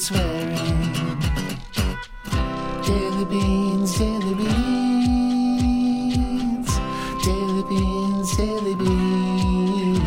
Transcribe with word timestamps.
Swearing. 0.00 0.56
Daily 2.86 3.24
beans, 3.26 3.98
daily 3.98 4.34
beans, 4.34 4.48
daily 7.22 7.62
beans, 7.68 8.36
daily 8.36 8.74
beans. 8.76 10.00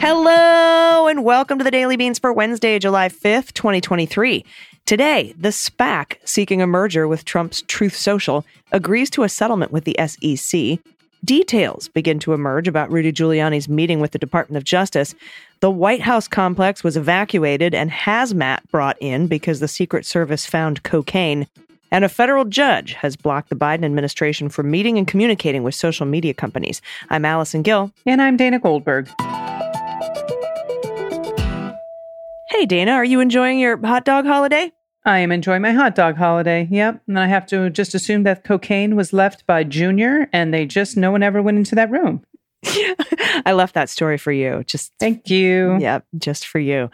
Hello 0.00 1.06
and 1.06 1.22
welcome 1.24 1.58
to 1.58 1.64
the 1.64 1.70
Daily 1.70 1.96
Beans 1.96 2.18
for 2.18 2.32
Wednesday, 2.32 2.80
July 2.80 3.08
5th, 3.08 3.52
2023. 3.52 4.44
Today, 4.84 5.34
the 5.38 5.50
SPAC 5.50 6.16
seeking 6.24 6.60
a 6.60 6.66
merger 6.66 7.06
with 7.06 7.24
Trump's 7.24 7.62
Truth 7.68 7.94
Social 7.94 8.44
agrees 8.72 9.10
to 9.10 9.22
a 9.22 9.28
settlement 9.28 9.70
with 9.70 9.84
the 9.84 9.94
SEC. 10.08 10.80
Details 11.24 11.88
begin 11.88 12.20
to 12.20 12.32
emerge 12.32 12.68
about 12.68 12.92
Rudy 12.92 13.10
Giuliani's 13.10 13.68
meeting 13.68 13.98
with 13.98 14.12
the 14.12 14.18
Department 14.18 14.56
of 14.56 14.62
Justice. 14.64 15.16
The 15.60 15.70
White 15.70 16.00
House 16.00 16.28
complex 16.28 16.84
was 16.84 16.96
evacuated 16.96 17.74
and 17.74 17.90
hazmat 17.90 18.60
brought 18.70 18.96
in 19.00 19.26
because 19.26 19.58
the 19.58 19.66
Secret 19.66 20.06
Service 20.06 20.46
found 20.46 20.84
cocaine. 20.84 21.48
And 21.90 22.04
a 22.04 22.08
federal 22.08 22.44
judge 22.44 22.92
has 22.94 23.16
blocked 23.16 23.48
the 23.48 23.56
Biden 23.56 23.84
administration 23.84 24.48
from 24.48 24.70
meeting 24.70 24.96
and 24.96 25.08
communicating 25.08 25.64
with 25.64 25.74
social 25.74 26.06
media 26.06 26.34
companies. 26.34 26.80
I'm 27.10 27.24
Allison 27.24 27.62
Gill. 27.62 27.90
And 28.06 28.22
I'm 28.22 28.36
Dana 28.36 28.60
Goldberg. 28.60 29.08
Hey, 32.48 32.64
Dana, 32.66 32.92
are 32.92 33.04
you 33.04 33.20
enjoying 33.20 33.58
your 33.58 33.76
hot 33.84 34.04
dog 34.04 34.24
holiday? 34.24 34.72
I 35.08 35.20
am 35.20 35.32
enjoying 35.32 35.62
my 35.62 35.72
hot 35.72 35.94
dog 35.94 36.16
holiday. 36.16 36.68
Yep. 36.70 37.02
And 37.08 37.18
I 37.18 37.28
have 37.28 37.46
to 37.46 37.70
just 37.70 37.94
assume 37.94 38.24
that 38.24 38.44
cocaine 38.44 38.94
was 38.94 39.14
left 39.14 39.46
by 39.46 39.64
Junior 39.64 40.28
and 40.34 40.52
they 40.52 40.66
just, 40.66 40.98
no 40.98 41.10
one 41.10 41.22
ever 41.22 41.40
went 41.40 41.56
into 41.56 41.74
that 41.76 41.90
room. 41.90 42.22
I 42.66 43.52
left 43.52 43.74
that 43.74 43.88
story 43.88 44.18
for 44.18 44.32
you. 44.32 44.64
Just 44.64 44.92
thank 45.00 45.30
you. 45.30 45.78
Yep, 45.78 46.04
just 46.18 46.46
for 46.46 46.58
you. 46.58 46.90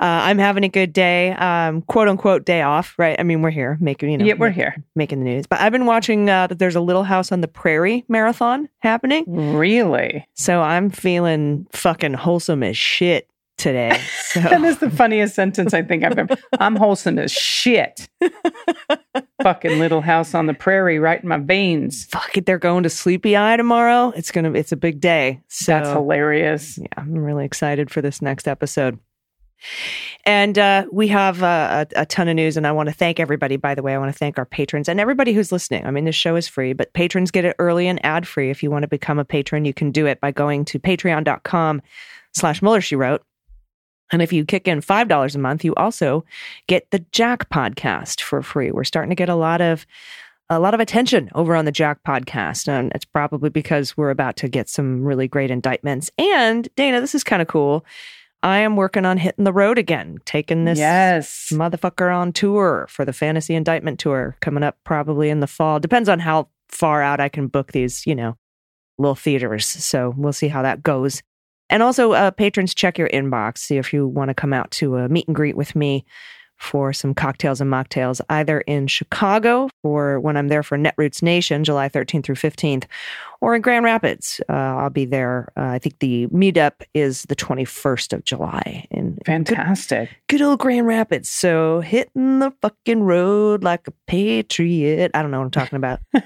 Uh, 0.00 0.28
I'm 0.28 0.38
having 0.38 0.62
a 0.62 0.68
good 0.68 0.92
day, 0.92 1.32
um, 1.32 1.80
quote 1.82 2.08
unquote 2.08 2.44
day 2.44 2.60
off, 2.60 2.94
right? 2.98 3.18
I 3.18 3.22
mean, 3.22 3.40
we're 3.40 3.50
here 3.50 3.78
making, 3.80 4.10
you 4.10 4.18
know, 4.18 4.26
yeah, 4.26 4.34
we're 4.34 4.50
here 4.50 4.76
making 4.94 5.20
the 5.20 5.24
news. 5.24 5.46
But 5.46 5.60
I've 5.60 5.72
been 5.72 5.86
watching 5.86 6.28
uh, 6.28 6.48
that 6.48 6.58
there's 6.58 6.76
a 6.76 6.80
Little 6.80 7.04
House 7.04 7.32
on 7.32 7.40
the 7.40 7.48
Prairie 7.48 8.04
marathon 8.08 8.68
happening. 8.80 9.24
Really? 9.56 10.26
So 10.34 10.60
I'm 10.60 10.90
feeling 10.90 11.66
fucking 11.72 12.14
wholesome 12.14 12.62
as 12.62 12.76
shit 12.76 13.28
today. 13.58 14.00
So. 14.28 14.40
that 14.40 14.62
is 14.62 14.76
the 14.76 14.90
funniest 14.90 15.34
sentence 15.34 15.72
I 15.72 15.80
think 15.80 16.04
I've 16.04 16.18
ever. 16.18 16.36
I'm 16.60 16.76
wholesome 16.76 17.18
as 17.18 17.32
shit. 17.32 18.10
Fucking 19.42 19.78
little 19.78 20.02
house 20.02 20.34
on 20.34 20.44
the 20.44 20.52
prairie, 20.52 20.98
right 20.98 21.22
in 21.22 21.26
my 21.26 21.38
veins. 21.38 22.04
Fuck 22.04 22.36
it, 22.36 22.44
they're 22.44 22.58
going 22.58 22.82
to 22.82 22.90
Sleepy 22.90 23.38
Eye 23.38 23.56
tomorrow. 23.56 24.12
It's 24.14 24.30
gonna, 24.30 24.52
it's 24.52 24.70
a 24.70 24.76
big 24.76 25.00
day. 25.00 25.40
So, 25.48 25.72
That's 25.72 25.88
hilarious. 25.88 26.76
Yeah, 26.76 26.88
I'm 26.98 27.14
really 27.14 27.46
excited 27.46 27.90
for 27.90 28.02
this 28.02 28.20
next 28.20 28.46
episode. 28.46 28.98
And 30.24 30.58
uh, 30.58 30.86
we 30.92 31.08
have 31.08 31.42
uh, 31.42 31.86
a, 31.96 32.02
a, 32.02 32.06
ton 32.06 32.28
of 32.28 32.36
news, 32.36 32.56
and 32.56 32.66
I 32.66 32.72
want 32.72 32.88
to 32.88 32.94
thank 32.94 33.18
everybody. 33.18 33.56
By 33.56 33.74
the 33.74 33.82
way, 33.82 33.94
I 33.94 33.98
want 33.98 34.12
to 34.12 34.18
thank 34.18 34.38
our 34.38 34.44
patrons 34.44 34.88
and 34.88 35.00
everybody 35.00 35.32
who's 35.32 35.50
listening. 35.50 35.86
I 35.86 35.90
mean, 35.90 36.04
this 36.04 36.14
show 36.14 36.36
is 36.36 36.46
free, 36.46 36.74
but 36.74 36.92
patrons 36.92 37.30
get 37.30 37.44
it 37.44 37.56
early 37.58 37.88
and 37.88 38.04
ad 38.04 38.26
free. 38.26 38.50
If 38.50 38.62
you 38.62 38.70
want 38.70 38.82
to 38.82 38.88
become 38.88 39.18
a 39.18 39.24
patron, 39.24 39.64
you 39.64 39.72
can 39.72 39.90
do 39.90 40.06
it 40.06 40.20
by 40.20 40.30
going 40.30 40.64
to 40.66 40.78
patreon.com/slash 40.78 42.62
Mueller 42.62 42.80
She 42.80 42.94
Wrote 42.94 43.22
and 44.10 44.22
if 44.22 44.32
you 44.32 44.44
kick 44.44 44.66
in 44.66 44.80
$5 44.80 45.34
a 45.34 45.38
month, 45.38 45.64
you 45.64 45.74
also 45.74 46.24
get 46.66 46.90
the 46.90 47.04
Jack 47.12 47.50
podcast 47.50 48.20
for 48.20 48.42
free. 48.42 48.70
We're 48.70 48.84
starting 48.84 49.10
to 49.10 49.16
get 49.16 49.28
a 49.28 49.34
lot 49.34 49.60
of 49.60 49.86
a 50.50 50.58
lot 50.58 50.72
of 50.72 50.80
attention 50.80 51.28
over 51.34 51.54
on 51.54 51.66
the 51.66 51.72
Jack 51.72 52.02
podcast. 52.04 52.68
And 52.68 52.90
it's 52.94 53.04
probably 53.04 53.50
because 53.50 53.96
we're 53.96 54.10
about 54.10 54.36
to 54.36 54.48
get 54.48 54.68
some 54.68 55.04
really 55.04 55.28
great 55.28 55.50
indictments. 55.50 56.10
And 56.16 56.68
Dana, 56.74 57.00
this 57.00 57.14
is 57.14 57.22
kind 57.22 57.42
of 57.42 57.48
cool. 57.48 57.84
I 58.42 58.58
am 58.58 58.76
working 58.76 59.04
on 59.04 59.18
hitting 59.18 59.44
the 59.44 59.52
road 59.52 59.78
again, 59.78 60.18
taking 60.24 60.64
this 60.64 60.78
yes. 60.78 61.50
motherfucker 61.52 62.14
on 62.14 62.32
tour 62.32 62.86
for 62.88 63.04
the 63.04 63.12
fantasy 63.12 63.54
indictment 63.54 63.98
tour 63.98 64.36
coming 64.40 64.62
up 64.62 64.78
probably 64.84 65.28
in 65.28 65.40
the 65.40 65.46
fall. 65.46 65.80
Depends 65.80 66.08
on 66.08 66.20
how 66.20 66.48
far 66.68 67.02
out 67.02 67.20
I 67.20 67.28
can 67.28 67.48
book 67.48 67.72
these, 67.72 68.06
you 68.06 68.14
know, 68.14 68.36
little 68.96 69.16
theaters. 69.16 69.66
So 69.66 70.14
we'll 70.16 70.32
see 70.32 70.48
how 70.48 70.62
that 70.62 70.82
goes. 70.82 71.22
And 71.70 71.82
also, 71.82 72.12
uh, 72.12 72.30
patrons, 72.30 72.74
check 72.74 72.98
your 72.98 73.08
inbox. 73.08 73.58
See 73.58 73.76
if 73.76 73.92
you 73.92 74.06
want 74.06 74.28
to 74.28 74.34
come 74.34 74.52
out 74.52 74.70
to 74.72 74.96
a 74.96 75.08
meet 75.08 75.26
and 75.26 75.36
greet 75.36 75.56
with 75.56 75.76
me 75.76 76.04
for 76.58 76.92
some 76.92 77.14
cocktails 77.14 77.60
and 77.60 77.70
mocktails, 77.70 78.20
either 78.28 78.60
in 78.62 78.88
Chicago 78.88 79.68
for 79.82 80.18
when 80.20 80.36
I'm 80.36 80.48
there 80.48 80.64
for 80.64 80.76
Netroots 80.76 81.22
Nation, 81.22 81.62
July 81.62 81.88
13th 81.88 82.24
through 82.24 82.34
15th, 82.34 82.84
or 83.40 83.54
in 83.54 83.62
Grand 83.62 83.84
Rapids. 83.84 84.40
Uh, 84.48 84.54
I'll 84.54 84.90
be 84.90 85.04
there. 85.04 85.52
Uh, 85.56 85.66
I 85.66 85.78
think 85.78 86.00
the 86.00 86.26
meetup 86.28 86.82
is 86.94 87.22
the 87.24 87.36
21st 87.36 88.12
of 88.12 88.24
July 88.24 88.86
in 88.90 89.18
Fantastic. 89.24 90.08
good, 90.26 90.38
good 90.38 90.44
old 90.44 90.58
Grand 90.58 90.86
Rapids. 90.86 91.28
So 91.28 91.80
hitting 91.80 92.40
the 92.40 92.52
fucking 92.60 93.02
road 93.02 93.62
like 93.62 93.86
a 93.86 93.92
patriot. 94.08 95.12
I 95.14 95.22
don't 95.22 95.30
know 95.30 95.38
what 95.38 95.44
I'm 95.44 95.50
talking 95.52 95.76
about. 95.76 96.00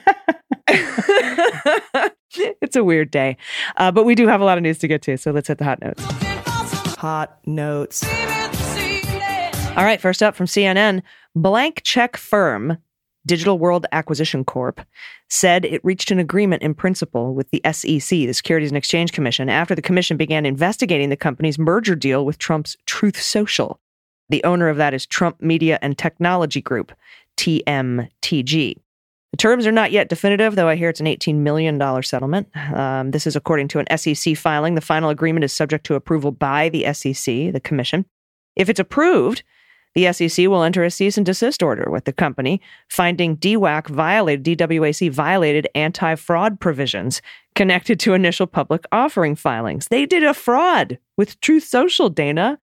it's 2.60 2.76
a 2.76 2.84
weird 2.84 3.10
day, 3.10 3.36
uh, 3.76 3.90
but 3.90 4.04
we 4.04 4.14
do 4.14 4.26
have 4.26 4.40
a 4.40 4.44
lot 4.44 4.58
of 4.58 4.62
news 4.62 4.78
to 4.78 4.88
get 4.88 5.02
to. 5.02 5.16
So 5.16 5.30
let's 5.30 5.48
hit 5.48 5.58
the 5.58 5.64
hot 5.64 5.80
notes. 5.80 6.04
Hot 6.96 7.38
notes. 7.46 8.04
All 9.76 9.84
right, 9.84 10.00
first 10.00 10.22
up 10.22 10.34
from 10.34 10.46
CNN 10.46 11.02
blank 11.34 11.82
check 11.82 12.16
firm 12.16 12.78
Digital 13.24 13.58
World 13.58 13.86
Acquisition 13.92 14.44
Corp 14.44 14.80
said 15.28 15.64
it 15.64 15.84
reached 15.84 16.10
an 16.10 16.18
agreement 16.18 16.62
in 16.62 16.74
principle 16.74 17.34
with 17.34 17.50
the 17.50 17.62
SEC, 17.72 18.08
the 18.08 18.32
Securities 18.32 18.70
and 18.70 18.76
Exchange 18.76 19.12
Commission, 19.12 19.48
after 19.48 19.74
the 19.74 19.82
commission 19.82 20.16
began 20.16 20.44
investigating 20.44 21.08
the 21.08 21.16
company's 21.16 21.58
merger 21.58 21.94
deal 21.94 22.24
with 22.24 22.38
Trump's 22.38 22.76
Truth 22.86 23.20
Social. 23.20 23.80
The 24.28 24.42
owner 24.44 24.68
of 24.68 24.76
that 24.76 24.94
is 24.94 25.06
Trump 25.06 25.40
Media 25.40 25.78
and 25.82 25.96
Technology 25.96 26.60
Group, 26.60 26.92
TMTG. 27.36 28.76
The 29.32 29.38
terms 29.38 29.66
are 29.66 29.72
not 29.72 29.92
yet 29.92 30.08
definitive, 30.08 30.56
though 30.56 30.68
I 30.68 30.76
hear 30.76 30.90
it's 30.90 31.00
an 31.00 31.06
$18 31.06 31.36
million 31.36 32.02
settlement. 32.02 32.54
Um, 32.74 33.10
this 33.10 33.26
is 33.26 33.34
according 33.34 33.68
to 33.68 33.78
an 33.78 33.96
SEC 33.96 34.36
filing. 34.36 34.74
The 34.74 34.82
final 34.82 35.08
agreement 35.08 35.44
is 35.44 35.52
subject 35.52 35.84
to 35.86 35.94
approval 35.94 36.32
by 36.32 36.68
the 36.68 36.92
SEC, 36.92 37.52
the 37.52 37.60
commission. 37.62 38.04
If 38.56 38.68
it's 38.68 38.80
approved, 38.80 39.42
the 39.94 40.12
SEC 40.12 40.48
will 40.48 40.62
enter 40.62 40.84
a 40.84 40.90
cease 40.90 41.16
and 41.16 41.26
desist 41.26 41.62
order 41.62 41.90
with 41.90 42.04
the 42.04 42.12
company, 42.12 42.60
finding 42.88 43.36
DWAC 43.36 43.88
violated, 43.88 44.58
DWAC 44.58 45.10
violated 45.10 45.68
anti 45.74 46.14
fraud 46.14 46.60
provisions 46.60 47.20
connected 47.54 48.00
to 48.00 48.14
initial 48.14 48.46
public 48.46 48.84
offering 48.92 49.34
filings. 49.34 49.88
They 49.88 50.06
did 50.06 50.24
a 50.24 50.34
fraud 50.34 50.98
with 51.16 51.40
Truth 51.40 51.64
Social, 51.64 52.08
Dana. 52.08 52.58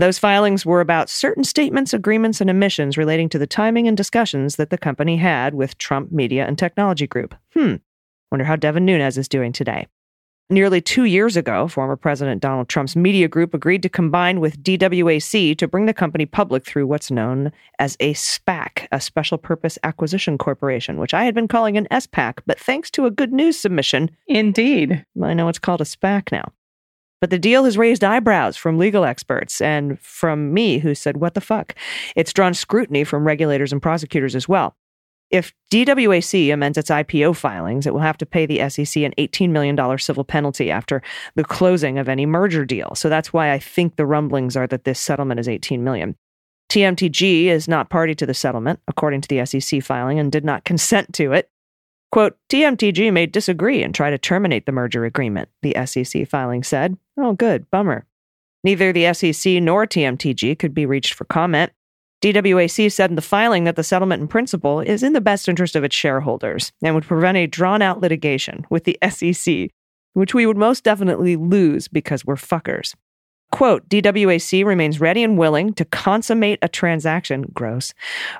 Those 0.00 0.18
filings 0.18 0.64
were 0.64 0.80
about 0.80 1.10
certain 1.10 1.44
statements, 1.44 1.92
agreements, 1.92 2.40
and 2.40 2.48
omissions 2.48 2.96
relating 2.96 3.28
to 3.28 3.38
the 3.38 3.46
timing 3.46 3.86
and 3.86 3.94
discussions 3.94 4.56
that 4.56 4.70
the 4.70 4.78
company 4.78 5.18
had 5.18 5.52
with 5.52 5.76
Trump 5.76 6.10
Media 6.10 6.46
and 6.46 6.56
Technology 6.56 7.06
Group. 7.06 7.34
Hmm. 7.52 7.74
Wonder 8.32 8.46
how 8.46 8.56
Devin 8.56 8.86
Nunes 8.86 9.18
is 9.18 9.28
doing 9.28 9.52
today. 9.52 9.88
Nearly 10.48 10.80
two 10.80 11.04
years 11.04 11.36
ago, 11.36 11.68
former 11.68 11.96
President 11.96 12.40
Donald 12.40 12.70
Trump's 12.70 12.96
media 12.96 13.28
group 13.28 13.52
agreed 13.52 13.82
to 13.82 13.90
combine 13.90 14.40
with 14.40 14.62
DWAC 14.62 15.58
to 15.58 15.68
bring 15.68 15.84
the 15.84 15.92
company 15.92 16.24
public 16.24 16.64
through 16.64 16.86
what's 16.86 17.10
known 17.10 17.52
as 17.78 17.98
a 18.00 18.14
SPAC, 18.14 18.88
a 18.90 19.02
Special 19.02 19.36
Purpose 19.36 19.78
Acquisition 19.82 20.38
Corporation, 20.38 20.96
which 20.96 21.12
I 21.12 21.24
had 21.24 21.34
been 21.34 21.46
calling 21.46 21.76
an 21.76 21.86
SPAC, 21.90 22.38
but 22.46 22.58
thanks 22.58 22.90
to 22.92 23.04
a 23.04 23.10
good 23.10 23.34
news 23.34 23.60
submission, 23.60 24.10
Indeed. 24.26 25.04
I 25.22 25.34
know 25.34 25.48
it's 25.48 25.58
called 25.58 25.82
a 25.82 25.84
SPAC 25.84 26.32
now. 26.32 26.50
But 27.20 27.30
the 27.30 27.38
deal 27.38 27.64
has 27.64 27.76
raised 27.76 28.02
eyebrows 28.02 28.56
from 28.56 28.78
legal 28.78 29.04
experts 29.04 29.60
and 29.60 29.98
from 30.00 30.54
me, 30.54 30.78
who 30.78 30.94
said, 30.94 31.18
What 31.18 31.34
the 31.34 31.40
fuck? 31.40 31.74
It's 32.16 32.32
drawn 32.32 32.54
scrutiny 32.54 33.04
from 33.04 33.26
regulators 33.26 33.72
and 33.72 33.82
prosecutors 33.82 34.34
as 34.34 34.48
well. 34.48 34.74
If 35.30 35.52
DWAC 35.70 36.52
amends 36.52 36.76
its 36.76 36.90
IPO 36.90 37.36
filings, 37.36 37.86
it 37.86 37.92
will 37.92 38.00
have 38.00 38.18
to 38.18 38.26
pay 38.26 38.46
the 38.46 38.68
SEC 38.68 39.02
an 39.02 39.14
$18 39.16 39.50
million 39.50 39.98
civil 39.98 40.24
penalty 40.24 40.70
after 40.72 41.02
the 41.36 41.44
closing 41.44 41.98
of 41.98 42.08
any 42.08 42.26
merger 42.26 42.64
deal. 42.64 42.94
So 42.96 43.08
that's 43.08 43.32
why 43.32 43.52
I 43.52 43.60
think 43.60 43.94
the 43.94 44.06
rumblings 44.06 44.56
are 44.56 44.66
that 44.66 44.84
this 44.84 44.98
settlement 44.98 45.38
is 45.38 45.48
18 45.48 45.84
million. 45.84 46.16
TMTG 46.68 47.46
is 47.46 47.68
not 47.68 47.90
party 47.90 48.14
to 48.16 48.26
the 48.26 48.34
settlement, 48.34 48.80
according 48.88 49.20
to 49.20 49.28
the 49.28 49.44
SEC 49.44 49.82
filing, 49.82 50.18
and 50.18 50.32
did 50.32 50.44
not 50.44 50.64
consent 50.64 51.12
to 51.14 51.32
it. 51.32 51.48
Quote, 52.10 52.36
TMTG 52.48 53.12
may 53.12 53.26
disagree 53.26 53.84
and 53.84 53.94
try 53.94 54.10
to 54.10 54.18
terminate 54.18 54.66
the 54.66 54.72
merger 54.72 55.04
agreement, 55.04 55.48
the 55.62 55.76
SEC 55.86 56.26
filing 56.28 56.64
said. 56.64 56.96
Oh, 57.22 57.34
good, 57.34 57.70
bummer. 57.70 58.06
Neither 58.64 58.92
the 58.94 59.12
SEC 59.12 59.62
nor 59.62 59.86
TMTG 59.86 60.58
could 60.58 60.72
be 60.72 60.86
reached 60.86 61.12
for 61.12 61.26
comment. 61.26 61.70
DWAC 62.22 62.90
said 62.90 63.10
in 63.10 63.16
the 63.16 63.22
filing 63.22 63.64
that 63.64 63.76
the 63.76 63.84
settlement 63.84 64.22
in 64.22 64.28
principle 64.28 64.80
is 64.80 65.02
in 65.02 65.12
the 65.12 65.20
best 65.20 65.46
interest 65.46 65.76
of 65.76 65.84
its 65.84 65.94
shareholders 65.94 66.72
and 66.82 66.94
would 66.94 67.04
prevent 67.04 67.36
a 67.36 67.46
drawn 67.46 67.82
out 67.82 68.00
litigation 68.00 68.66
with 68.70 68.84
the 68.84 68.98
SEC, 69.06 69.68
which 70.14 70.34
we 70.34 70.46
would 70.46 70.56
most 70.56 70.82
definitely 70.82 71.36
lose 71.36 71.88
because 71.88 72.24
we're 72.24 72.36
fuckers. 72.36 72.94
Quote, 73.52 73.88
DWAC 73.88 74.64
remains 74.64 75.00
ready 75.00 75.24
and 75.24 75.36
willing 75.36 75.74
to 75.74 75.84
consummate 75.84 76.60
a 76.62 76.68
transaction, 76.68 77.42
gross, 77.52 77.92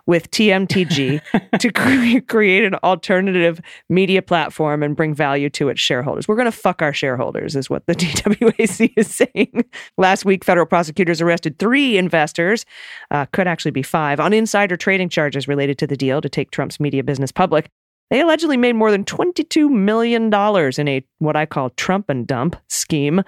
with 0.07 0.31
TMTG 0.31 1.21
to 1.59 1.73
cre- 1.73 2.25
create 2.33 2.65
an 2.65 2.75
alternative 2.85 3.61
media 3.89 4.23
platform 4.23 4.83
and 4.85 4.95
bring 4.95 5.13
value 5.13 5.51
to 5.51 5.69
its 5.69 5.81
shareholders. 5.81 6.29
We're 6.29 6.37
going 6.37 6.45
to 6.45 6.53
fuck 6.53 6.81
our 6.81 6.93
shareholders, 6.93 7.57
is 7.57 7.69
what 7.69 7.87
the 7.87 7.95
DWAC 7.97 8.93
is 8.97 9.13
saying. 9.13 9.65
Last 9.99 10.25
week, 10.25 10.45
federal 10.45 10.67
prosecutors 10.67 11.21
arrested 11.21 11.59
three 11.59 11.99
investors, 11.99 12.65
uh, 13.11 13.27
could 13.33 13.49
actually 13.49 13.73
be 13.73 13.83
five, 13.83 14.21
on 14.21 14.33
insider 14.33 14.77
trading 14.77 15.09
charges 15.09 15.49
related 15.49 15.77
to 15.79 15.87
the 15.87 15.97
deal 15.97 16.21
to 16.21 16.29
take 16.29 16.53
Trump's 16.53 16.79
media 16.79 17.03
business 17.03 17.33
public. 17.33 17.69
They 18.11 18.21
allegedly 18.21 18.57
made 18.57 18.75
more 18.75 18.91
than 18.91 19.05
$22 19.05 19.71
million 19.71 20.33
in 20.79 20.89
a 20.89 21.07
what 21.19 21.37
I 21.37 21.47
call 21.47 21.71
Trump 21.71 22.11
and 22.11 22.27
dump 22.27 22.57
scheme 22.69 23.23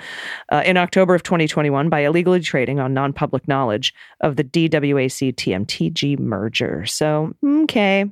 uh, 0.50 0.62
in 0.64 0.76
October 0.76 1.14
of 1.14 1.22
2021 1.22 1.88
by 1.88 2.00
illegally 2.00 2.40
trading 2.40 2.80
on 2.80 2.92
non 2.92 3.12
public 3.12 3.46
knowledge 3.46 3.94
of 4.20 4.36
the 4.36 4.44
DWAC 4.44 5.34
TMTG 5.34 6.18
merger. 6.18 6.84
So, 6.86 7.32
okay. 7.44 8.10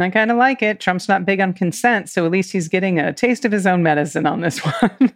I 0.00 0.10
kind 0.10 0.30
of 0.30 0.36
like 0.36 0.62
it. 0.62 0.78
Trump's 0.78 1.08
not 1.08 1.26
big 1.26 1.40
on 1.40 1.52
consent, 1.52 2.08
so 2.08 2.24
at 2.24 2.30
least 2.30 2.52
he's 2.52 2.68
getting 2.68 3.00
a 3.00 3.12
taste 3.12 3.44
of 3.44 3.50
his 3.50 3.66
own 3.66 3.82
medicine 3.82 4.26
on 4.26 4.40
this 4.40 4.58
one. 4.80 5.12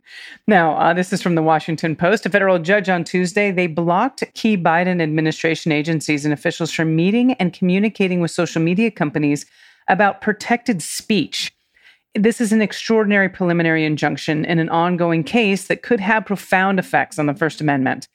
now, 0.48 0.76
uh, 0.76 0.92
this 0.92 1.12
is 1.12 1.22
from 1.22 1.36
the 1.36 1.42
Washington 1.42 1.94
Post. 1.94 2.26
A 2.26 2.30
federal 2.30 2.58
judge 2.58 2.88
on 2.88 3.04
Tuesday 3.04 3.52
they 3.52 3.68
blocked 3.68 4.24
key 4.34 4.56
Biden 4.56 5.00
administration 5.00 5.70
agencies 5.70 6.24
and 6.24 6.34
officials 6.34 6.72
from 6.72 6.96
meeting 6.96 7.34
and 7.34 7.52
communicating 7.52 8.20
with 8.20 8.32
social 8.32 8.60
media 8.60 8.90
companies 8.90 9.46
about 9.88 10.20
protected 10.20 10.82
speech. 10.82 11.52
This 12.14 12.40
is 12.40 12.52
an 12.52 12.60
extraordinary 12.60 13.28
preliminary 13.28 13.84
injunction 13.84 14.44
in 14.44 14.58
an 14.58 14.68
ongoing 14.68 15.24
case 15.24 15.66
that 15.68 15.82
could 15.82 16.00
have 16.00 16.26
profound 16.26 16.78
effects 16.78 17.18
on 17.18 17.26
the 17.26 17.34
First 17.34 17.60
Amendment. 17.60 18.06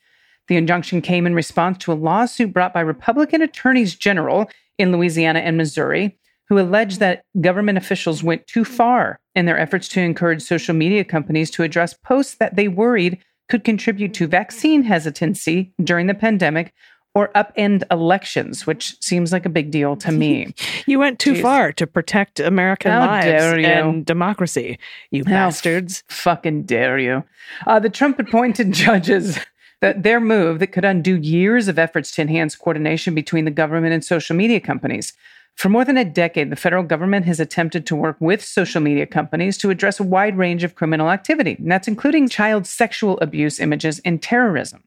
The 0.47 0.55
injunction 0.55 1.01
came 1.01 1.25
in 1.25 1.33
response 1.33 1.79
to 1.79 1.91
a 1.91 1.95
lawsuit 1.95 2.53
brought 2.53 2.73
by 2.73 2.81
Republican 2.81 3.41
attorneys 3.41 3.95
general 3.95 4.49
in 4.77 4.91
Louisiana 4.91 5.39
and 5.39 5.57
Missouri, 5.57 6.17
who 6.47 6.59
alleged 6.59 6.99
that 6.99 7.23
government 7.41 7.77
officials 7.77 8.23
went 8.23 8.47
too 8.47 8.63
far 8.63 9.19
in 9.35 9.45
their 9.45 9.59
efforts 9.59 9.87
to 9.89 10.01
encourage 10.01 10.41
social 10.41 10.73
media 10.73 11.03
companies 11.03 11.51
to 11.51 11.63
address 11.63 11.93
posts 11.93 12.35
that 12.35 12.55
they 12.55 12.67
worried 12.67 13.17
could 13.49 13.63
contribute 13.63 14.13
to 14.13 14.27
vaccine 14.27 14.83
hesitancy 14.83 15.73
during 15.83 16.07
the 16.07 16.13
pandemic 16.13 16.73
or 17.17 17.29
upend 17.29 17.81
elections, 17.89 18.67
which 18.67 18.95
seems 19.01 19.33
like 19.33 19.43
a 19.43 19.49
big 19.49 19.71
deal 19.71 19.95
to 19.95 20.11
me. 20.11 20.53
You 20.85 20.99
went 20.99 21.17
too 21.19 21.33
Jeez. 21.33 21.41
far 21.41 21.71
to 21.73 21.87
protect 21.87 22.39
American 22.39 22.91
How 22.91 23.07
lives 23.07 23.65
and 23.65 24.05
democracy, 24.05 24.77
you 25.11 25.23
How 25.25 25.31
bastards. 25.31 26.03
fucking 26.07 26.63
dare 26.63 26.99
you? 26.99 27.23
Uh, 27.65 27.79
the 27.79 27.89
Trump 27.89 28.19
appointed 28.19 28.71
judges 28.85 29.39
that 29.81 30.03
their 30.03 30.19
move 30.19 30.59
that 30.59 30.67
could 30.67 30.85
undo 30.85 31.15
years 31.15 31.67
of 31.67 31.79
efforts 31.79 32.11
to 32.11 32.21
enhance 32.21 32.55
coordination 32.55 33.15
between 33.15 33.45
the 33.45 33.51
government 33.51 33.93
and 33.93 34.05
social 34.05 34.35
media 34.35 34.59
companies. 34.59 35.13
For 35.55 35.69
more 35.69 35.83
than 35.83 35.97
a 35.97 36.05
decade, 36.05 36.51
the 36.51 36.55
federal 36.55 36.83
government 36.83 37.25
has 37.25 37.39
attempted 37.39 37.85
to 37.87 37.95
work 37.95 38.17
with 38.19 38.43
social 38.45 38.79
media 38.79 39.07
companies 39.07 39.57
to 39.57 39.71
address 39.71 39.99
a 39.99 40.03
wide 40.03 40.37
range 40.37 40.63
of 40.63 40.75
criminal 40.75 41.09
activity, 41.09 41.55
and 41.57 41.71
that's 41.71 41.87
including 41.87 42.29
child 42.29 42.67
sexual 42.67 43.19
abuse 43.21 43.59
images 43.59 43.99
and 44.05 44.21
terrorism. 44.21 44.83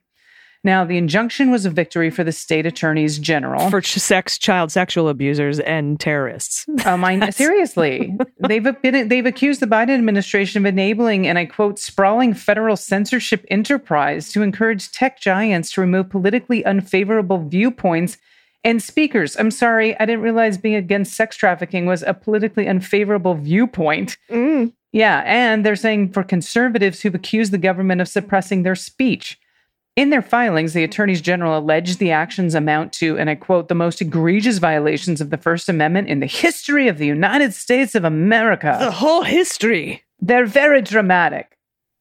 Now, 0.62 0.84
the 0.84 0.98
injunction 0.98 1.50
was 1.50 1.64
a 1.64 1.70
victory 1.70 2.10
for 2.10 2.22
the 2.22 2.32
state 2.32 2.66
attorneys 2.66 3.18
general. 3.18 3.70
For 3.70 3.80
ch- 3.80 3.94
sex, 3.94 4.36
child 4.36 4.70
sexual 4.70 5.08
abusers 5.08 5.58
and 5.60 5.98
terrorists. 5.98 6.66
Um, 6.90 7.04
I, 7.04 7.30
seriously, 7.30 8.16
they've 8.48 8.66
been 8.82 9.08
they've 9.08 9.26
accused 9.26 9.60
the 9.60 9.66
Biden 9.66 9.90
administration 9.90 10.62
of 10.62 10.66
enabling, 10.66 11.26
and 11.26 11.38
I 11.38 11.44
quote, 11.44 11.78
sprawling 11.78 12.32
federal 12.32 12.76
censorship 12.76 13.44
enterprise 13.48 14.32
to 14.32 14.42
encourage 14.42 14.90
tech 14.90 15.20
giants 15.20 15.72
to 15.72 15.82
remove 15.82 16.08
politically 16.08 16.64
unfavorable 16.64 17.46
viewpoints 17.46 18.16
and 18.64 18.82
speakers. 18.82 19.36
I'm 19.36 19.50
sorry, 19.50 19.98
I 20.00 20.06
didn't 20.06 20.22
realize 20.22 20.58
being 20.58 20.74
against 20.74 21.14
sex 21.14 21.36
trafficking 21.36 21.86
was 21.86 22.02
a 22.02 22.14
politically 22.14 22.66
unfavorable 22.66 23.34
viewpoint. 23.34 24.16
Mm. 24.30 24.72
Yeah, 24.92 25.22
and 25.24 25.64
they're 25.64 25.76
saying 25.76 26.12
for 26.12 26.22
conservatives 26.22 27.00
who've 27.00 27.14
accused 27.14 27.52
the 27.52 27.58
government 27.58 28.00
of 28.00 28.08
suppressing 28.08 28.62
their 28.62 28.74
speech. 28.74 29.38
In 30.00 30.08
their 30.08 30.22
filings, 30.22 30.72
the 30.72 30.82
attorneys 30.82 31.20
general 31.20 31.58
alleged 31.58 31.98
the 31.98 32.10
actions 32.10 32.54
amount 32.54 32.94
to, 32.94 33.18
and 33.18 33.28
I 33.28 33.34
quote, 33.34 33.68
the 33.68 33.74
most 33.74 34.00
egregious 34.00 34.56
violations 34.56 35.20
of 35.20 35.28
the 35.28 35.36
First 35.36 35.68
Amendment 35.68 36.08
in 36.08 36.20
the 36.20 36.26
history 36.26 36.88
of 36.88 36.96
the 36.96 37.04
United 37.04 37.52
States 37.52 37.94
of 37.94 38.04
America. 38.04 38.78
The 38.80 38.90
whole 38.90 39.24
history. 39.24 40.02
They're 40.18 40.46
very 40.46 40.80
dramatic. 40.80 41.58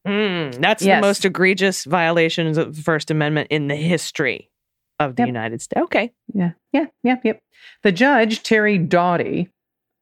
Mm, 0.07 0.61
that's 0.61 0.81
Yes. 0.81 1.01
the 1.01 1.07
most 1.07 1.25
egregious 1.25 1.83
violations 1.83 2.57
of 2.57 2.77
the 2.77 2.81
First 2.81 3.11
Amendment 3.11 3.49
in 3.49 3.67
the 3.67 3.75
history 3.75 4.49
of 4.97 5.17
the 5.17 5.23
Yep. 5.23 5.27
United 5.27 5.61
States. 5.61 5.81
Okay. 5.83 6.13
Yeah, 6.33 6.51
yeah, 6.71 6.85
yeah, 7.03 7.17
yep. 7.25 7.41
The 7.83 7.91
judge, 7.91 8.43
Terry 8.43 8.77
Doughty, 8.77 9.49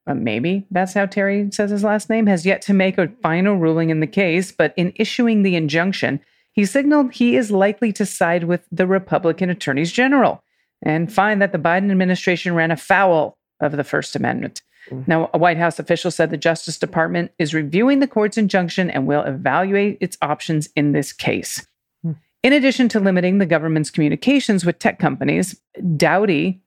uh, 0.06 0.14
maybe 0.14 0.68
that's 0.70 0.94
how 0.94 1.08
Terry 1.08 1.50
says 1.52 1.72
his 1.72 1.84
last 1.84 2.12
name, 2.12 2.28
has 2.28 2.46
yet 2.46 2.62
to 2.62 2.76
make 2.76 3.00
a 3.00 3.08
final 3.24 3.56
ruling 3.56 3.90
in 3.90 4.02
the 4.02 4.06
case, 4.06 4.52
but 4.52 4.76
in 4.78 4.94
issuing 4.98 5.42
the 5.42 5.56
injunction, 5.56 6.20
he 6.58 6.66
signaled 6.66 7.14
he 7.14 7.38
is 7.38 7.52
likely 7.52 7.94
to 7.94 8.04
side 8.04 8.46
with 8.46 8.66
the 8.72 8.88
Republican 8.88 9.52
attorneys 9.52 9.92
general 9.92 10.44
and 10.82 11.14
find 11.14 11.40
that 11.40 11.52
the 11.52 11.60
Biden 11.60 11.92
administration 11.92 12.56
ran 12.56 12.72
afoul 12.72 13.38
of 13.60 13.78
the 13.78 13.84
First 13.84 14.16
Amendment. 14.16 14.64
Mm. 14.90 15.08
Now, 15.08 15.30
a 15.36 15.38
White 15.38 15.58
House 15.58 15.78
official 15.78 16.10
said 16.10 16.32
the 16.32 16.38
Justice 16.38 16.80
Department 16.80 17.32
is 17.38 17.54
reviewing 17.54 18.00
the 18.00 18.08
court's 18.08 18.40
injunction 18.40 18.90
and 18.90 19.06
will 19.06 19.22
evaluate 19.22 20.00
its 20.02 20.18
options 20.24 20.68
in 20.76 20.94
this 20.94 21.14
case. 21.14 21.68
Hmm. 22.02 22.14
In 22.42 22.54
addition 22.54 22.90
to 22.90 23.00
limiting 23.00 23.38
the 23.38 23.46
government's 23.46 23.92
communications 23.92 24.66
with 24.66 24.80
tech 24.80 24.98
companies, 24.98 25.62
Dowdy, 25.96 26.60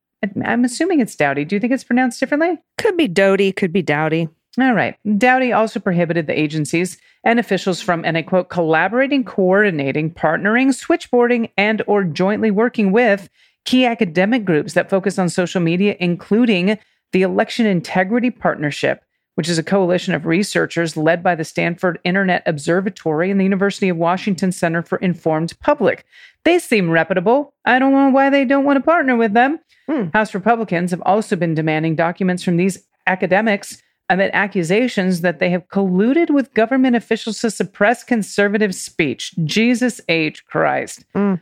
I'm 0.45 0.65
assuming 0.65 1.01
it's 1.01 1.17
Dowdy. 1.17 1.45
Do 1.45 1.57
you 1.57 1.61
think 1.61 1.73
it's 1.73 1.83
pronounced 1.83 2.21
differently? 2.21 2.59
Could 2.79 2.97
be 2.97 3.09
Doty, 3.09 3.51
could 3.51 3.73
be 3.73 3.83
Dowdy. 3.83 4.29
All 4.59 4.75
right. 4.75 4.97
Dowdy 5.17 5.53
also 5.53 5.79
prohibited 5.79 6.27
the 6.27 6.39
agencies 6.39 6.99
and 7.23 7.39
officials 7.39 7.81
from, 7.81 8.05
and 8.05 8.17
I 8.17 8.23
quote, 8.23 8.49
collaborating, 8.49 9.25
coordinating, 9.25 10.11
partnering, 10.13 10.69
switchboarding, 10.69 11.51
and 11.57 11.83
or 11.87 12.03
jointly 12.03 12.51
working 12.51 12.91
with 12.91 13.29
key 13.65 13.85
academic 13.85 14.45
groups 14.45 14.73
that 14.73 14.91
focus 14.91 15.19
on 15.19 15.29
social 15.29 15.61
media, 15.61 15.97
including 16.01 16.79
the 17.13 17.23
Election 17.23 17.67
Integrity 17.67 18.31
Partnership, 18.31 19.05
which 19.37 19.49
is 19.49 19.59
a 19.59 19.63
coalition 19.63 20.15
of 20.15 20.27
researchers 20.27 20.97
led 20.97 21.23
by 21.23 21.35
the 21.35 21.45
Stanford 21.45 22.01
Internet 22.03 22.43
Observatory 22.47 23.31
and 23.31 23.39
the 23.39 23.45
University 23.45 23.89
of 23.89 23.97
Washington 23.97 24.51
Center 24.51 24.83
for 24.83 24.99
Informed 24.99 25.59
Public. 25.61 26.05
They 26.45 26.59
seem 26.59 26.91
reputable. 26.91 27.55
I 27.65 27.79
don't 27.79 27.93
know 27.93 28.09
why 28.09 28.31
they 28.31 28.45
don't 28.45 28.65
want 28.65 28.79
to 28.79 28.83
partner 28.83 29.17
with 29.17 29.35
them. 29.35 29.61
Hmm. 29.87 30.07
House 30.13 30.35
Republicans 30.35 30.91
have 30.91 31.03
also 31.05 31.37
been 31.37 31.55
demanding 31.55 31.95
documents 31.95 32.43
from 32.43 32.57
these 32.57 32.83
academics 33.07 33.83
amid 34.11 34.31
accusations 34.35 35.23
that 35.23 35.39
they 35.39 35.49
have 35.49 35.69
colluded 35.69 36.31
with 36.31 36.53
government 36.53 36.97
officials 36.97 37.41
to 37.41 37.51
suppress 37.51 38.05
conservative 38.05 38.75
speech. 38.75 39.33
Jesus 39.45 40.01
H. 40.09 40.45
Christ. 40.45 41.05
Mm. 41.15 41.41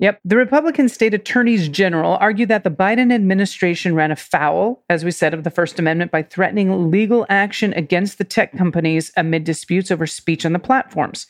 Yep. 0.00 0.20
The 0.24 0.36
Republican 0.36 0.88
state 0.88 1.14
attorneys 1.14 1.68
general 1.68 2.18
argued 2.20 2.48
that 2.50 2.62
the 2.64 2.70
Biden 2.70 3.12
administration 3.12 3.94
ran 3.94 4.12
afoul, 4.12 4.84
as 4.88 5.04
we 5.04 5.10
said, 5.10 5.32
of 5.32 5.44
the 5.44 5.50
First 5.50 5.78
Amendment 5.78 6.12
by 6.12 6.22
threatening 6.22 6.90
legal 6.90 7.24
action 7.28 7.72
against 7.72 8.18
the 8.18 8.24
tech 8.24 8.56
companies 8.56 9.10
amid 9.16 9.44
disputes 9.44 9.90
over 9.90 10.06
speech 10.06 10.44
on 10.44 10.52
the 10.52 10.58
platforms. 10.58 11.26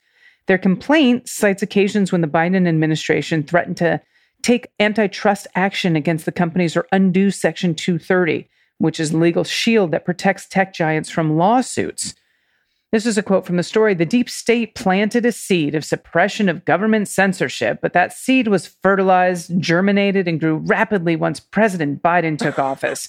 Their 0.47 0.59
complaint 0.59 1.29
cites 1.29 1.63
occasions 1.63 2.13
when 2.13 2.23
the 2.23 2.27
Biden 2.27 2.67
administration 2.67 3.43
threatened 3.43 3.77
to 3.79 4.01
take 4.43 4.69
antitrust 4.81 5.47
action 5.55 5.97
against 5.97 6.25
the 6.25 6.33
companies 6.33 6.77
or 6.77 6.87
undo 6.93 7.31
Section 7.31 7.75
230, 7.75 8.49
which 8.79 8.99
is 8.99 9.13
legal 9.13 9.45
shield 9.45 9.91
that 9.91 10.05
protects 10.05 10.47
tech 10.47 10.73
giants 10.73 11.11
from 11.11 11.37
lawsuits. 11.37 12.15
This 12.91 13.05
is 13.05 13.19
a 13.19 13.23
quote 13.23 13.45
from 13.45 13.59
the 13.59 13.63
story. 13.63 13.93
The 13.93 14.07
deep 14.07 14.31
state 14.31 14.75
planted 14.75 15.27
a 15.27 15.33
seed 15.33 15.75
of 15.75 15.85
suppression 15.85 16.49
of 16.49 16.65
government 16.65 17.07
censorship, 17.09 17.81
but 17.83 17.93
that 17.93 18.15
seed 18.15 18.49
was 18.49 18.67
fertilized, 18.83 19.61
germinated, 19.61 20.27
and 20.27 20.41
grew 20.41 20.57
rapidly 20.57 21.15
once 21.15 21.39
President 21.39 22.03
Biden 22.03 22.39
took 22.39 22.59
office. 22.59 23.09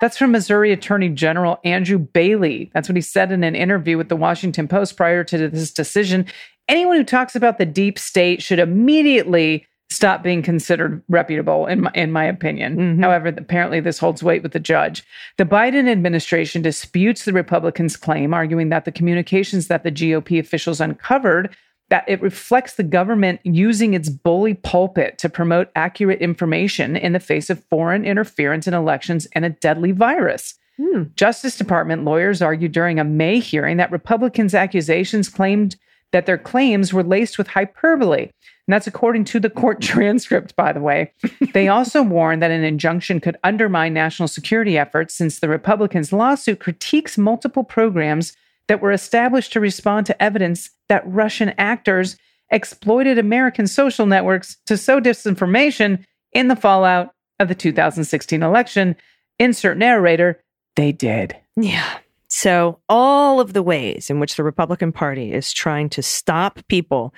That's 0.00 0.18
from 0.18 0.32
Missouri 0.32 0.72
Attorney 0.72 1.08
General 1.08 1.58
Andrew 1.64 1.98
Bailey. 1.98 2.70
That's 2.74 2.88
what 2.88 2.96
he 2.96 3.02
said 3.02 3.32
in 3.32 3.42
an 3.44 3.54
interview 3.54 3.96
with 3.96 4.10
the 4.10 4.16
Washington 4.16 4.68
Post 4.68 4.98
prior 4.98 5.24
to 5.24 5.48
this 5.48 5.72
decision. 5.72 6.26
Anyone 6.68 6.96
who 6.96 7.04
talks 7.04 7.34
about 7.34 7.56
the 7.56 7.64
deep 7.64 7.98
state 7.98 8.42
should 8.42 8.58
immediately 8.58 9.66
stop 9.94 10.22
being 10.22 10.42
considered 10.42 11.02
reputable, 11.08 11.66
in 11.66 11.82
my, 11.82 11.90
in 11.94 12.12
my 12.12 12.24
opinion. 12.24 12.76
Mm-hmm. 12.76 13.02
However, 13.02 13.28
apparently 13.28 13.80
this 13.80 13.98
holds 13.98 14.22
weight 14.22 14.42
with 14.42 14.52
the 14.52 14.60
judge. 14.60 15.04
The 15.38 15.44
Biden 15.44 15.88
administration 15.88 16.62
disputes 16.62 17.24
the 17.24 17.32
Republicans' 17.32 17.96
claim, 17.96 18.34
arguing 18.34 18.68
that 18.70 18.84
the 18.84 18.92
communications 18.92 19.68
that 19.68 19.84
the 19.84 19.92
GOP 19.92 20.38
officials 20.38 20.80
uncovered 20.80 21.56
that 21.90 22.04
it 22.08 22.22
reflects 22.22 22.74
the 22.74 22.82
government 22.82 23.40
using 23.44 23.94
its 23.94 24.08
bully 24.08 24.54
pulpit 24.54 25.18
to 25.18 25.28
promote 25.28 25.70
accurate 25.76 26.20
information 26.20 26.96
in 26.96 27.12
the 27.12 27.20
face 27.20 27.50
of 27.50 27.62
foreign 27.64 28.04
interference 28.04 28.66
in 28.66 28.74
elections 28.74 29.26
and 29.32 29.44
a 29.44 29.50
deadly 29.50 29.92
virus. 29.92 30.54
Hmm. 30.76 31.04
Justice 31.14 31.56
Department 31.56 32.04
lawyers 32.04 32.42
argued 32.42 32.72
during 32.72 32.98
a 32.98 33.04
May 33.04 33.38
hearing 33.38 33.76
that 33.76 33.92
Republicans' 33.92 34.54
accusations 34.54 35.28
claimed 35.28 35.76
that 36.12 36.26
their 36.26 36.38
claims 36.38 36.92
were 36.92 37.02
laced 37.02 37.38
with 37.38 37.48
hyperbole. 37.48 38.30
And 38.66 38.72
that's 38.72 38.86
according 38.86 39.24
to 39.26 39.40
the 39.40 39.50
court 39.50 39.80
transcript, 39.82 40.56
by 40.56 40.72
the 40.72 40.80
way. 40.80 41.12
they 41.52 41.68
also 41.68 42.02
warned 42.02 42.42
that 42.42 42.50
an 42.50 42.64
injunction 42.64 43.20
could 43.20 43.36
undermine 43.44 43.94
national 43.94 44.28
security 44.28 44.78
efforts 44.78 45.14
since 45.14 45.38
the 45.38 45.48
Republicans' 45.48 46.12
lawsuit 46.12 46.60
critiques 46.60 47.18
multiple 47.18 47.64
programs 47.64 48.34
that 48.68 48.80
were 48.80 48.92
established 48.92 49.52
to 49.52 49.60
respond 49.60 50.06
to 50.06 50.22
evidence 50.22 50.70
that 50.88 51.06
Russian 51.06 51.52
actors 51.58 52.16
exploited 52.50 53.18
American 53.18 53.66
social 53.66 54.06
networks 54.06 54.56
to 54.66 54.76
sow 54.76 55.00
disinformation 55.00 56.04
in 56.32 56.48
the 56.48 56.56
fallout 56.56 57.14
of 57.38 57.48
the 57.48 57.54
2016 57.54 58.42
election. 58.42 58.96
Insert 59.38 59.76
narrator, 59.76 60.42
they 60.76 60.92
did. 60.92 61.36
Yeah. 61.56 61.98
So, 62.28 62.80
all 62.88 63.40
of 63.40 63.52
the 63.52 63.62
ways 63.62 64.10
in 64.10 64.18
which 64.18 64.36
the 64.36 64.42
Republican 64.42 64.92
Party 64.92 65.32
is 65.32 65.52
trying 65.52 65.88
to 65.90 66.02
stop 66.02 66.60
people 66.68 67.14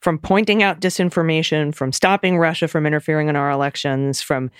from 0.00 0.18
pointing 0.18 0.62
out 0.62 0.80
disinformation, 0.80 1.74
from 1.74 1.92
stopping 1.92 2.38
Russia 2.38 2.68
from 2.68 2.86
interfering 2.86 3.28
in 3.28 3.36
our 3.36 3.50
elections, 3.50 4.20
from, 4.20 4.50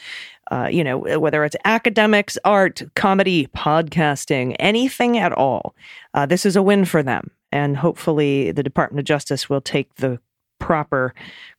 uh, 0.51 0.69
you 0.71 0.85
know, 0.85 0.99
whether 1.19 1.45
it's 1.45 1.57
academics, 1.65 2.39
art, 2.45 2.83
comedy, 2.95 3.47
podcasting, 3.57 4.55
anything 4.59 5.19
at 5.19 5.33
all, 5.33 5.75
uh, 6.15 6.27
this 6.27 6.45
is 6.45 6.57
a 6.57 6.63
win 6.63 6.85
for 6.85 7.03
them. 7.03 7.31
And 7.53 7.77
hopefully, 7.77 8.53
the 8.53 8.63
Department 8.63 9.01
of 9.01 9.07
Justice 9.07 9.49
will 9.49 9.61
take 9.61 9.95
the 9.97 10.21
proper 10.61 11.15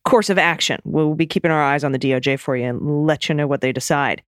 course 0.05 0.29
of 0.29 0.37
action. 0.37 0.79
We'll 0.85 1.15
be 1.15 1.25
keeping 1.25 1.51
our 1.51 1.61
eyes 1.61 1.83
on 1.83 1.91
the 1.91 1.99
DOJ 1.99 2.39
for 2.39 2.55
you 2.55 2.65
and 2.65 3.05
let 3.05 3.27
you 3.27 3.35
know 3.35 3.47
what 3.47 3.61
they 3.61 3.73
decide. 3.73 4.23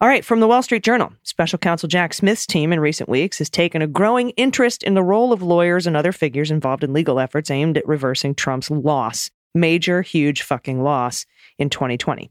All 0.00 0.06
right, 0.06 0.24
from 0.24 0.38
the 0.38 0.46
Wall 0.46 0.62
Street 0.62 0.84
Journal, 0.84 1.12
special 1.24 1.58
counsel 1.58 1.88
Jack 1.88 2.14
Smith's 2.14 2.46
team 2.46 2.72
in 2.72 2.78
recent 2.78 3.08
weeks 3.08 3.38
has 3.38 3.50
taken 3.50 3.82
a 3.82 3.88
growing 3.88 4.30
interest 4.30 4.84
in 4.84 4.94
the 4.94 5.02
role 5.02 5.32
of 5.32 5.42
lawyers 5.42 5.88
and 5.88 5.96
other 5.96 6.12
figures 6.12 6.52
involved 6.52 6.84
in 6.84 6.92
legal 6.92 7.18
efforts 7.18 7.50
aimed 7.50 7.76
at 7.76 7.88
reversing 7.88 8.32
Trump's 8.32 8.70
loss, 8.70 9.28
major, 9.56 10.02
huge 10.02 10.42
fucking 10.42 10.84
loss 10.84 11.26
in 11.58 11.68
2020, 11.68 12.30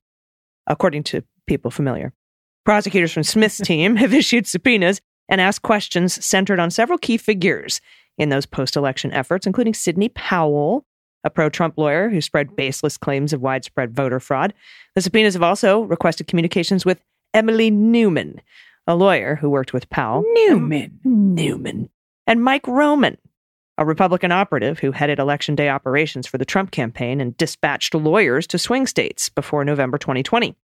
according 0.65 1.03
to 1.03 1.25
people 1.45 1.69
familiar. 1.69 2.13
Prosecutors 2.63 3.11
from 3.11 3.23
Smith's 3.23 3.57
team 3.65 3.97
have 3.97 4.13
issued 4.13 4.47
subpoenas 4.47 5.01
and 5.27 5.41
asked 5.41 5.61
questions 5.61 6.25
centered 6.25 6.61
on 6.61 6.71
several 6.71 6.97
key 6.97 7.17
figures 7.17 7.81
in 8.17 8.29
those 8.29 8.45
post 8.45 8.77
election 8.77 9.11
efforts, 9.11 9.45
including 9.45 9.73
Sidney 9.73 10.07
Powell, 10.07 10.85
a 11.25 11.29
pro 11.29 11.49
Trump 11.49 11.73
lawyer 11.77 12.07
who 12.07 12.21
spread 12.21 12.55
baseless 12.55 12.97
claims 12.97 13.33
of 13.33 13.41
widespread 13.41 13.93
voter 13.93 14.21
fraud. 14.21 14.53
The 14.95 15.01
subpoenas 15.01 15.33
have 15.33 15.43
also 15.43 15.81
requested 15.81 16.27
communications 16.27 16.85
with 16.85 17.01
Emily 17.37 17.69
Newman, 17.69 18.41
a 18.87 18.95
lawyer 18.95 19.35
who 19.35 19.47
worked 19.47 19.71
with 19.71 19.91
Powell. 19.91 20.23
Newman. 20.33 20.99
Newman. 21.03 21.87
And 22.25 22.43
Mike 22.43 22.67
Roman, 22.67 23.15
a 23.77 23.85
Republican 23.85 24.31
operative 24.31 24.79
who 24.79 24.91
headed 24.91 25.19
election 25.19 25.53
day 25.53 25.69
operations 25.69 26.25
for 26.25 26.39
the 26.39 26.45
Trump 26.45 26.71
campaign 26.71 27.21
and 27.21 27.37
dispatched 27.37 27.93
lawyers 27.93 28.47
to 28.47 28.57
swing 28.57 28.87
states 28.87 29.29
before 29.29 29.63
November 29.63 29.99
2020. 29.99 30.55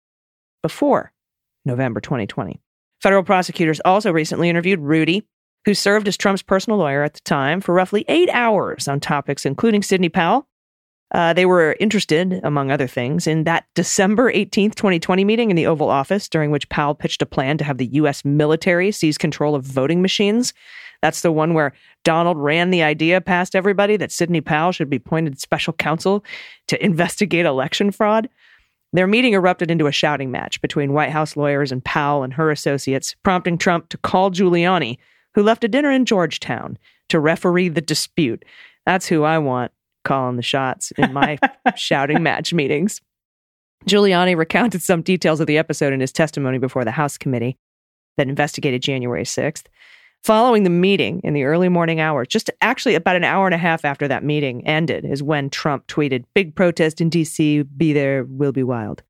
Before 0.64 1.14
November 1.64 2.00
2020. 2.00 2.60
Federal 3.04 3.22
prosecutors 3.22 3.80
also 3.86 4.12
recently 4.12 4.50
interviewed 4.50 4.80
Rudy, 4.80 5.28
who 5.66 5.76
served 5.76 6.08
as 6.08 6.18
Trump's 6.18 6.42
personal 6.42 6.80
lawyer 6.80 7.04
at 7.04 7.14
the 7.14 7.20
time, 7.20 7.62
for 7.62 7.76
roughly 7.76 8.04
eight 8.08 8.32
hours 8.32 8.88
on 8.88 9.00
topics 9.00 9.46
including 9.46 9.84
Sidney 9.84 10.10
Powell. 10.10 10.48
Uh, 11.12 11.32
they 11.32 11.46
were 11.46 11.76
interested, 11.80 12.40
among 12.44 12.72
other 12.72 12.88
things, 12.88 13.28
in 13.28 13.44
that 13.44 13.66
December 13.76 14.34
18th, 14.34 14.74
2020 14.74 15.24
meeting 15.24 15.52
in 15.52 15.56
the 15.56 15.68
Oval 15.68 15.90
Office, 15.90 16.28
during 16.28 16.50
which 16.50 16.68
Powell 16.70 16.96
pitched 16.96 17.22
a 17.22 17.28
plan 17.28 17.58
to 17.60 17.64
have 17.64 17.78
the 17.78 17.86
U.S. 17.94 18.26
military 18.26 18.92
seize 18.92 19.18
control 19.18 19.54
of 19.54 19.64
voting 19.64 20.02
machines. 20.02 20.54
That's 21.04 21.22
the 21.22 21.32
one 21.32 21.54
where 21.54 21.74
Donald 22.04 22.38
ran 22.38 22.72
the 22.72 22.82
idea 22.82 23.22
past 23.22 23.56
everybody 23.56 23.96
that 23.98 24.12
Sidney 24.12 24.42
Powell 24.42 24.72
should 24.72 24.90
be 24.90 24.98
appointed 24.98 25.40
special 25.40 25.74
counsel 25.74 26.24
to 26.68 26.84
investigate 26.84 27.46
election 27.46 27.92
fraud. 27.92 28.28
Their 28.94 29.08
meeting 29.08 29.34
erupted 29.34 29.70
into 29.70 29.88
a 29.88 29.92
shouting 29.92 30.32
match 30.32 30.62
between 30.62 30.94
White 30.94 31.10
House 31.10 31.36
lawyers 31.36 31.72
and 31.72 31.84
Powell 31.84 32.24
and 32.24 32.34
her 32.34 32.50
associates, 32.50 33.16
prompting 33.24 33.58
Trump 33.58 33.90
to 33.90 33.98
call 33.98 34.32
Giuliani, 34.32 34.98
who 35.36 35.44
left 35.44 35.64
a 35.64 35.68
dinner 35.68 35.92
in 35.92 36.06
Georgetown, 36.06 36.78
to 37.10 37.20
referee 37.20 37.70
the 37.70 37.82
dispute. 37.82 38.46
That's 38.86 39.08
who 39.08 39.24
I 39.24 39.38
want 39.40 39.72
calling 40.04 40.36
the 40.36 40.42
shots 40.42 40.92
in 40.98 41.14
my 41.14 41.38
shouting 41.76 42.24
match 42.24 42.54
meetings. 42.54 43.02
Giuliani 43.86 44.36
recounted 44.38 44.82
some 44.82 45.02
details 45.02 45.40
of 45.40 45.48
the 45.48 45.58
episode 45.58 45.94
in 45.94 46.00
his 46.00 46.12
testimony 46.12 46.58
before 46.58 46.86
the 46.86 46.92
House 46.92 47.18
committee 47.18 47.58
that 48.18 48.30
investigated 48.30 48.82
January 48.82 49.24
6th. 49.24 49.66
Following 50.24 50.64
the 50.64 50.70
meeting 50.70 51.20
in 51.26 51.34
the 51.34 51.44
early 51.44 51.68
morning 51.68 52.00
hours, 52.00 52.30
just 52.30 52.50
actually 52.62 52.96
about 52.96 53.18
an 53.18 53.26
hour 53.26 53.46
and 53.46 53.54
a 53.54 53.58
half 53.58 53.84
after 53.84 54.08
that 54.08 54.24
meeting 54.24 54.66
ended, 54.66 55.04
is 55.04 55.22
when 55.22 55.50
Trump 55.50 55.86
tweeted, 55.88 56.24
Big 56.34 56.56
protest 56.56 57.02
in 57.02 57.10
DC, 57.10 57.68
be 57.76 57.92
there, 57.92 58.24
will 58.24 58.54
be 58.54 58.64
wild. 58.64 59.04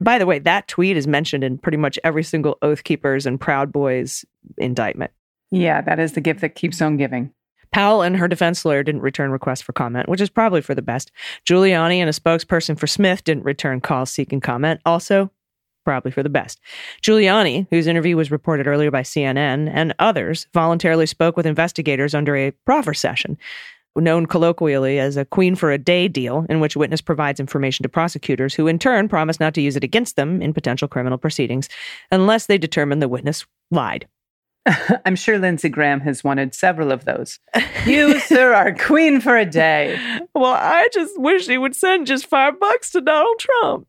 By 0.00 0.18
the 0.18 0.26
way, 0.26 0.38
that 0.40 0.68
tweet 0.68 0.96
is 0.96 1.08
mentioned 1.08 1.42
in 1.42 1.58
pretty 1.58 1.78
much 1.78 1.98
every 2.04 2.22
single 2.22 2.58
Oath 2.62 2.84
Keepers 2.84 3.26
and 3.26 3.40
Proud 3.40 3.72
Boys 3.72 4.24
indictment. 4.56 5.10
Yeah, 5.50 5.80
that 5.80 5.98
is 5.98 6.12
the 6.12 6.20
gift 6.20 6.42
that 6.42 6.54
keeps 6.54 6.80
on 6.80 6.96
giving. 6.96 7.32
Powell 7.72 8.02
and 8.02 8.16
her 8.16 8.28
defense 8.28 8.64
lawyer 8.64 8.82
didn't 8.82 9.02
return 9.02 9.30
requests 9.30 9.62
for 9.62 9.72
comment, 9.72 10.08
which 10.08 10.20
is 10.20 10.30
probably 10.30 10.60
for 10.60 10.74
the 10.74 10.82
best. 10.82 11.12
Giuliani 11.48 11.96
and 11.96 12.08
a 12.08 12.12
spokesperson 12.12 12.78
for 12.78 12.86
Smith 12.86 13.24
didn't 13.24 13.44
return 13.44 13.80
calls 13.80 14.10
seeking 14.10 14.40
comment, 14.40 14.80
also 14.84 15.30
probably 15.84 16.10
for 16.10 16.22
the 16.22 16.28
best. 16.28 16.60
Giuliani, 17.02 17.66
whose 17.70 17.86
interview 17.86 18.16
was 18.16 18.30
reported 18.30 18.66
earlier 18.66 18.90
by 18.90 19.02
CNN, 19.02 19.70
and 19.72 19.94
others 19.98 20.48
voluntarily 20.52 21.06
spoke 21.06 21.36
with 21.36 21.46
investigators 21.46 22.14
under 22.14 22.36
a 22.36 22.50
proffer 22.64 22.92
session 22.92 23.38
known 23.96 24.26
colloquially 24.26 24.98
as 24.98 25.16
a 25.16 25.24
queen 25.24 25.54
for 25.54 25.72
a 25.72 25.78
day 25.78 26.08
deal, 26.08 26.44
in 26.48 26.60
which 26.60 26.76
a 26.76 26.78
witness 26.78 27.00
provides 27.00 27.40
information 27.40 27.82
to 27.82 27.88
prosecutors 27.88 28.54
who 28.54 28.66
in 28.66 28.78
turn 28.78 29.08
promise 29.08 29.40
not 29.40 29.54
to 29.54 29.62
use 29.62 29.76
it 29.76 29.84
against 29.84 30.16
them 30.16 30.42
in 30.42 30.52
potential 30.52 30.88
criminal 30.88 31.18
proceedings 31.18 31.68
unless 32.12 32.46
they 32.46 32.58
determine 32.58 32.98
the 32.98 33.08
witness 33.08 33.46
lied. 33.70 34.06
I'm 35.06 35.16
sure 35.16 35.38
Lindsey 35.38 35.68
Graham 35.68 36.00
has 36.00 36.24
wanted 36.24 36.54
several 36.54 36.92
of 36.92 37.04
those. 37.04 37.38
You, 37.84 38.18
sir, 38.20 38.52
are 38.52 38.74
queen 38.74 39.20
for 39.20 39.36
a 39.36 39.46
day. 39.46 39.98
Well, 40.34 40.52
I 40.52 40.88
just 40.92 41.18
wish 41.18 41.46
he 41.46 41.56
would 41.56 41.74
send 41.74 42.06
just 42.06 42.26
five 42.26 42.60
bucks 42.60 42.90
to 42.90 43.00
Donald 43.00 43.38
Trump. 43.38 43.86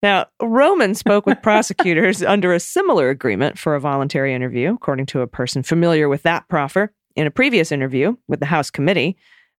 Now, 0.00 0.26
Roman 0.40 0.94
spoke 0.94 1.26
with 1.26 1.38
prosecutors 1.42 2.22
under 2.22 2.52
a 2.52 2.60
similar 2.60 3.10
agreement 3.10 3.58
for 3.58 3.74
a 3.74 3.80
voluntary 3.80 4.32
interview, 4.32 4.74
according 4.74 5.06
to 5.06 5.20
a 5.22 5.26
person 5.26 5.64
familiar 5.64 6.08
with 6.08 6.22
that 6.22 6.48
proffer. 6.48 6.92
In 7.16 7.26
a 7.26 7.32
previous 7.32 7.72
interview 7.72 8.16
with 8.28 8.38
the 8.38 8.46
House 8.46 8.70
committee, 8.70 9.16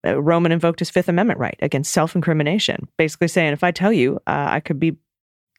uh, 0.06 0.22
Roman 0.22 0.52
invoked 0.52 0.78
his 0.78 0.90
Fifth 0.90 1.08
Amendment 1.08 1.40
right 1.40 1.58
against 1.60 1.92
self 1.92 2.14
incrimination, 2.14 2.86
basically 2.96 3.28
saying, 3.28 3.52
if 3.52 3.64
I 3.64 3.72
tell 3.72 3.92
you, 3.92 4.16
uh, 4.28 4.46
I 4.48 4.60
could 4.60 4.78
be 4.78 4.96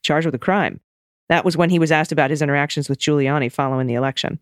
charged 0.02 0.26
with 0.26 0.36
a 0.36 0.40
crime. 0.40 0.80
That 1.30 1.46
was 1.46 1.58
when 1.58 1.70
he 1.70 1.80
was 1.80 1.92
asked 1.92 2.12
about 2.12 2.30
his 2.30 2.42
interactions 2.42 2.90
with 2.90 3.00
Giuliani 3.00 3.52
following 3.52 3.88
the 3.88 3.94
election. 3.96 4.40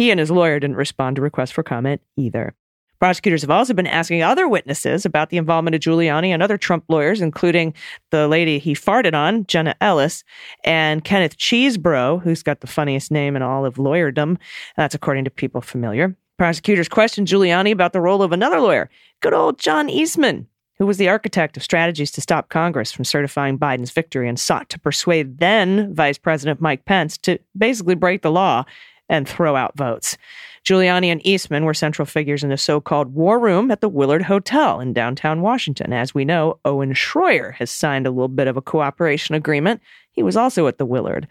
He 0.00 0.10
and 0.10 0.18
his 0.18 0.30
lawyer 0.30 0.58
didn't 0.58 0.76
respond 0.76 1.16
to 1.16 1.22
requests 1.22 1.50
for 1.50 1.62
comment 1.62 2.00
either. 2.16 2.54
Prosecutors 3.00 3.42
have 3.42 3.50
also 3.50 3.74
been 3.74 3.86
asking 3.86 4.22
other 4.22 4.48
witnesses 4.48 5.04
about 5.04 5.28
the 5.28 5.36
involvement 5.36 5.74
of 5.74 5.82
Giuliani 5.82 6.28
and 6.28 6.42
other 6.42 6.56
Trump 6.56 6.84
lawyers, 6.88 7.20
including 7.20 7.74
the 8.08 8.26
lady 8.26 8.58
he 8.58 8.72
farted 8.72 9.12
on, 9.12 9.44
Jenna 9.44 9.74
Ellis, 9.82 10.24
and 10.64 11.04
Kenneth 11.04 11.36
Chesebro, 11.36 12.22
who's 12.22 12.42
got 12.42 12.62
the 12.62 12.66
funniest 12.66 13.10
name 13.10 13.36
in 13.36 13.42
all 13.42 13.66
of 13.66 13.74
lawyerdom. 13.74 14.38
That's 14.74 14.94
according 14.94 15.24
to 15.24 15.30
people 15.30 15.60
familiar. 15.60 16.16
Prosecutors 16.38 16.88
questioned 16.88 17.28
Giuliani 17.28 17.70
about 17.70 17.92
the 17.92 18.00
role 18.00 18.22
of 18.22 18.32
another 18.32 18.58
lawyer, 18.58 18.88
good 19.20 19.34
old 19.34 19.58
John 19.58 19.90
Eastman, 19.90 20.46
who 20.78 20.86
was 20.86 20.96
the 20.96 21.10
architect 21.10 21.58
of 21.58 21.62
strategies 21.62 22.10
to 22.12 22.22
stop 22.22 22.48
Congress 22.48 22.90
from 22.90 23.04
certifying 23.04 23.58
Biden's 23.58 23.90
victory 23.90 24.30
and 24.30 24.40
sought 24.40 24.70
to 24.70 24.80
persuade 24.80 25.40
then 25.40 25.94
Vice 25.94 26.16
President 26.16 26.58
Mike 26.58 26.86
Pence 26.86 27.18
to 27.18 27.38
basically 27.54 27.96
break 27.96 28.22
the 28.22 28.30
law 28.30 28.64
and 29.10 29.28
throw 29.28 29.56
out 29.56 29.76
votes. 29.76 30.16
Giuliani 30.64 31.06
and 31.06 31.26
Eastman 31.26 31.64
were 31.64 31.74
central 31.74 32.04
figures 32.04 32.44
in 32.44 32.50
the 32.50 32.56
so 32.56 32.80
called 32.80 33.14
War 33.14 33.38
Room 33.38 33.70
at 33.70 33.80
the 33.80 33.88
Willard 33.88 34.22
Hotel 34.22 34.78
in 34.78 34.92
downtown 34.92 35.40
Washington. 35.40 35.92
As 35.92 36.14
we 36.14 36.24
know, 36.24 36.58
Owen 36.64 36.92
Schroyer 36.92 37.54
has 37.54 37.70
signed 37.70 38.06
a 38.06 38.10
little 38.10 38.28
bit 38.28 38.46
of 38.46 38.56
a 38.56 38.62
cooperation 38.62 39.34
agreement. 39.34 39.80
He 40.12 40.22
was 40.22 40.36
also 40.36 40.66
at 40.66 40.78
the 40.78 40.84
Willard. 40.84 41.26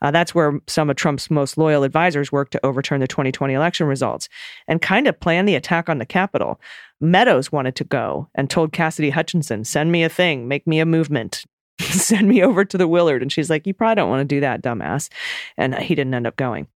Uh, 0.00 0.10
that's 0.10 0.34
where 0.34 0.60
some 0.66 0.90
of 0.90 0.96
Trump's 0.96 1.30
most 1.30 1.56
loyal 1.56 1.84
advisors 1.84 2.32
worked 2.32 2.52
to 2.52 2.66
overturn 2.66 3.00
the 3.00 3.06
2020 3.06 3.54
election 3.54 3.86
results 3.86 4.28
and 4.66 4.82
kind 4.82 5.06
of 5.06 5.20
plan 5.20 5.44
the 5.46 5.54
attack 5.54 5.88
on 5.88 5.98
the 5.98 6.06
Capitol. 6.06 6.60
Meadows 7.00 7.52
wanted 7.52 7.76
to 7.76 7.84
go 7.84 8.28
and 8.34 8.50
told 8.50 8.72
Cassidy 8.72 9.10
Hutchinson, 9.10 9.64
send 9.64 9.92
me 9.92 10.02
a 10.02 10.08
thing, 10.08 10.48
make 10.48 10.66
me 10.66 10.80
a 10.80 10.86
movement. 10.86 11.44
Send 11.80 12.28
me 12.28 12.42
over 12.42 12.64
to 12.66 12.78
the 12.78 12.86
Willard. 12.86 13.22
And 13.22 13.32
she's 13.32 13.48
like, 13.48 13.66
You 13.66 13.74
probably 13.74 13.96
don't 13.96 14.10
want 14.10 14.20
to 14.20 14.36
do 14.36 14.40
that, 14.40 14.62
dumbass. 14.62 15.08
And 15.56 15.74
he 15.74 15.94
didn't 15.94 16.14
end 16.14 16.26
up 16.26 16.36
going. 16.36 16.68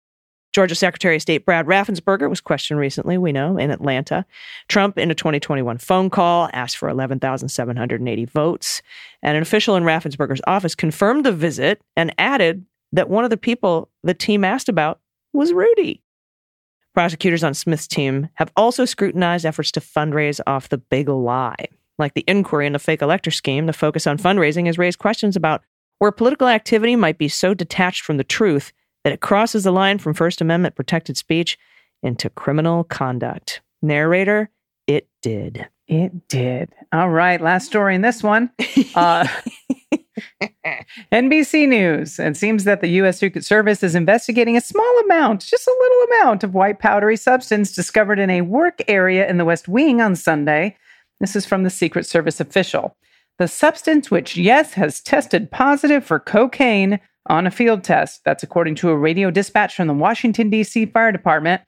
Georgia 0.55 0.73
Secretary 0.73 1.17
of 1.17 1.21
State 1.21 1.45
Brad 1.45 1.65
Raffensperger 1.65 2.29
was 2.29 2.39
questioned 2.39 2.79
recently, 2.79 3.17
we 3.17 3.33
know, 3.33 3.57
in 3.57 3.71
Atlanta. 3.71 4.25
Trump, 4.69 4.97
in 4.97 5.11
a 5.11 5.13
2021 5.13 5.79
phone 5.79 6.09
call, 6.09 6.49
asked 6.53 6.77
for 6.77 6.87
11,780 6.87 8.23
votes. 8.23 8.81
And 9.21 9.35
an 9.35 9.41
official 9.41 9.75
in 9.75 9.83
Raffensperger's 9.83 10.39
office 10.47 10.73
confirmed 10.73 11.25
the 11.25 11.33
visit 11.33 11.81
and 11.97 12.15
added 12.17 12.65
that 12.93 13.09
one 13.09 13.25
of 13.25 13.31
the 13.31 13.35
people 13.35 13.89
the 14.01 14.13
team 14.13 14.45
asked 14.45 14.69
about 14.69 15.01
was 15.33 15.51
Rudy. 15.51 16.01
Prosecutors 16.93 17.43
on 17.43 17.53
Smith's 17.53 17.85
team 17.85 18.29
have 18.35 18.53
also 18.55 18.85
scrutinized 18.85 19.45
efforts 19.45 19.73
to 19.73 19.81
fundraise 19.81 20.39
off 20.47 20.69
the 20.69 20.77
big 20.77 21.09
lie. 21.09 21.65
Like 21.99 22.13
the 22.13 22.23
inquiry 22.29 22.65
into 22.65 22.79
the 22.79 22.83
fake 22.83 23.01
elector 23.01 23.29
scheme, 23.29 23.65
the 23.65 23.73
focus 23.73 24.07
on 24.07 24.17
fundraising 24.17 24.67
has 24.67 24.77
raised 24.77 24.99
questions 24.99 25.35
about 25.35 25.63
where 25.99 26.13
political 26.13 26.47
activity 26.47 26.95
might 26.95 27.17
be 27.17 27.27
so 27.27 27.53
detached 27.53 28.03
from 28.03 28.15
the 28.15 28.23
truth 28.23 28.71
that 29.05 29.13
it 29.13 29.21
crosses 29.21 29.63
the 29.63 29.71
line 29.71 29.99
from 29.99 30.15
First 30.15 30.41
Amendment 30.41 30.73
protected 30.73 31.15
speech 31.15 31.59
into 32.01 32.27
criminal 32.27 32.83
conduct. 32.83 33.61
Narrator, 33.83 34.49
it 34.87 35.07
did. 35.21 35.67
It 35.87 36.27
did. 36.27 36.73
All 36.91 37.11
right. 37.11 37.39
Last 37.39 37.67
story 37.67 37.95
in 37.95 38.01
this 38.01 38.21
one. 38.21 38.51
Uh, 38.95 39.27
NBC 41.11 41.67
News. 41.67 42.17
It 42.17 42.37
seems 42.37 42.63
that 42.63 42.79
the 42.79 42.87
U.S. 42.87 43.19
Secret 43.19 43.43
Service 43.43 43.83
is 43.83 43.93
investigating 43.93 44.55
a 44.55 44.61
small 44.61 44.99
amount, 45.03 45.41
just 45.41 45.67
a 45.67 45.77
little 45.77 46.03
amount 46.03 46.45
of 46.45 46.53
white 46.53 46.79
powdery 46.79 47.17
substance 47.17 47.75
discovered 47.75 48.19
in 48.19 48.29
a 48.29 48.39
work 48.39 48.81
area 48.87 49.27
in 49.27 49.37
the 49.37 49.43
West 49.43 49.67
Wing 49.67 49.99
on 49.99 50.15
Sunday. 50.15 50.77
This 51.19 51.35
is 51.35 51.45
from 51.45 51.63
the 51.63 51.69
Secret 51.69 52.05
Service 52.05 52.39
official. 52.39 52.95
The 53.37 53.49
substance, 53.49 54.09
which, 54.09 54.37
yes, 54.37 54.75
has 54.75 55.01
tested 55.01 55.51
positive 55.51 56.05
for 56.05 56.19
cocaine, 56.19 57.01
on 57.27 57.47
a 57.47 57.51
field 57.51 57.83
test. 57.83 58.21
That's 58.23 58.43
according 58.43 58.75
to 58.75 58.89
a 58.89 58.97
radio 58.97 59.31
dispatch 59.31 59.75
from 59.75 59.87
the 59.87 59.93
Washington, 59.93 60.49
D.C. 60.49 60.87
Fire 60.87 61.11
Department. 61.11 61.61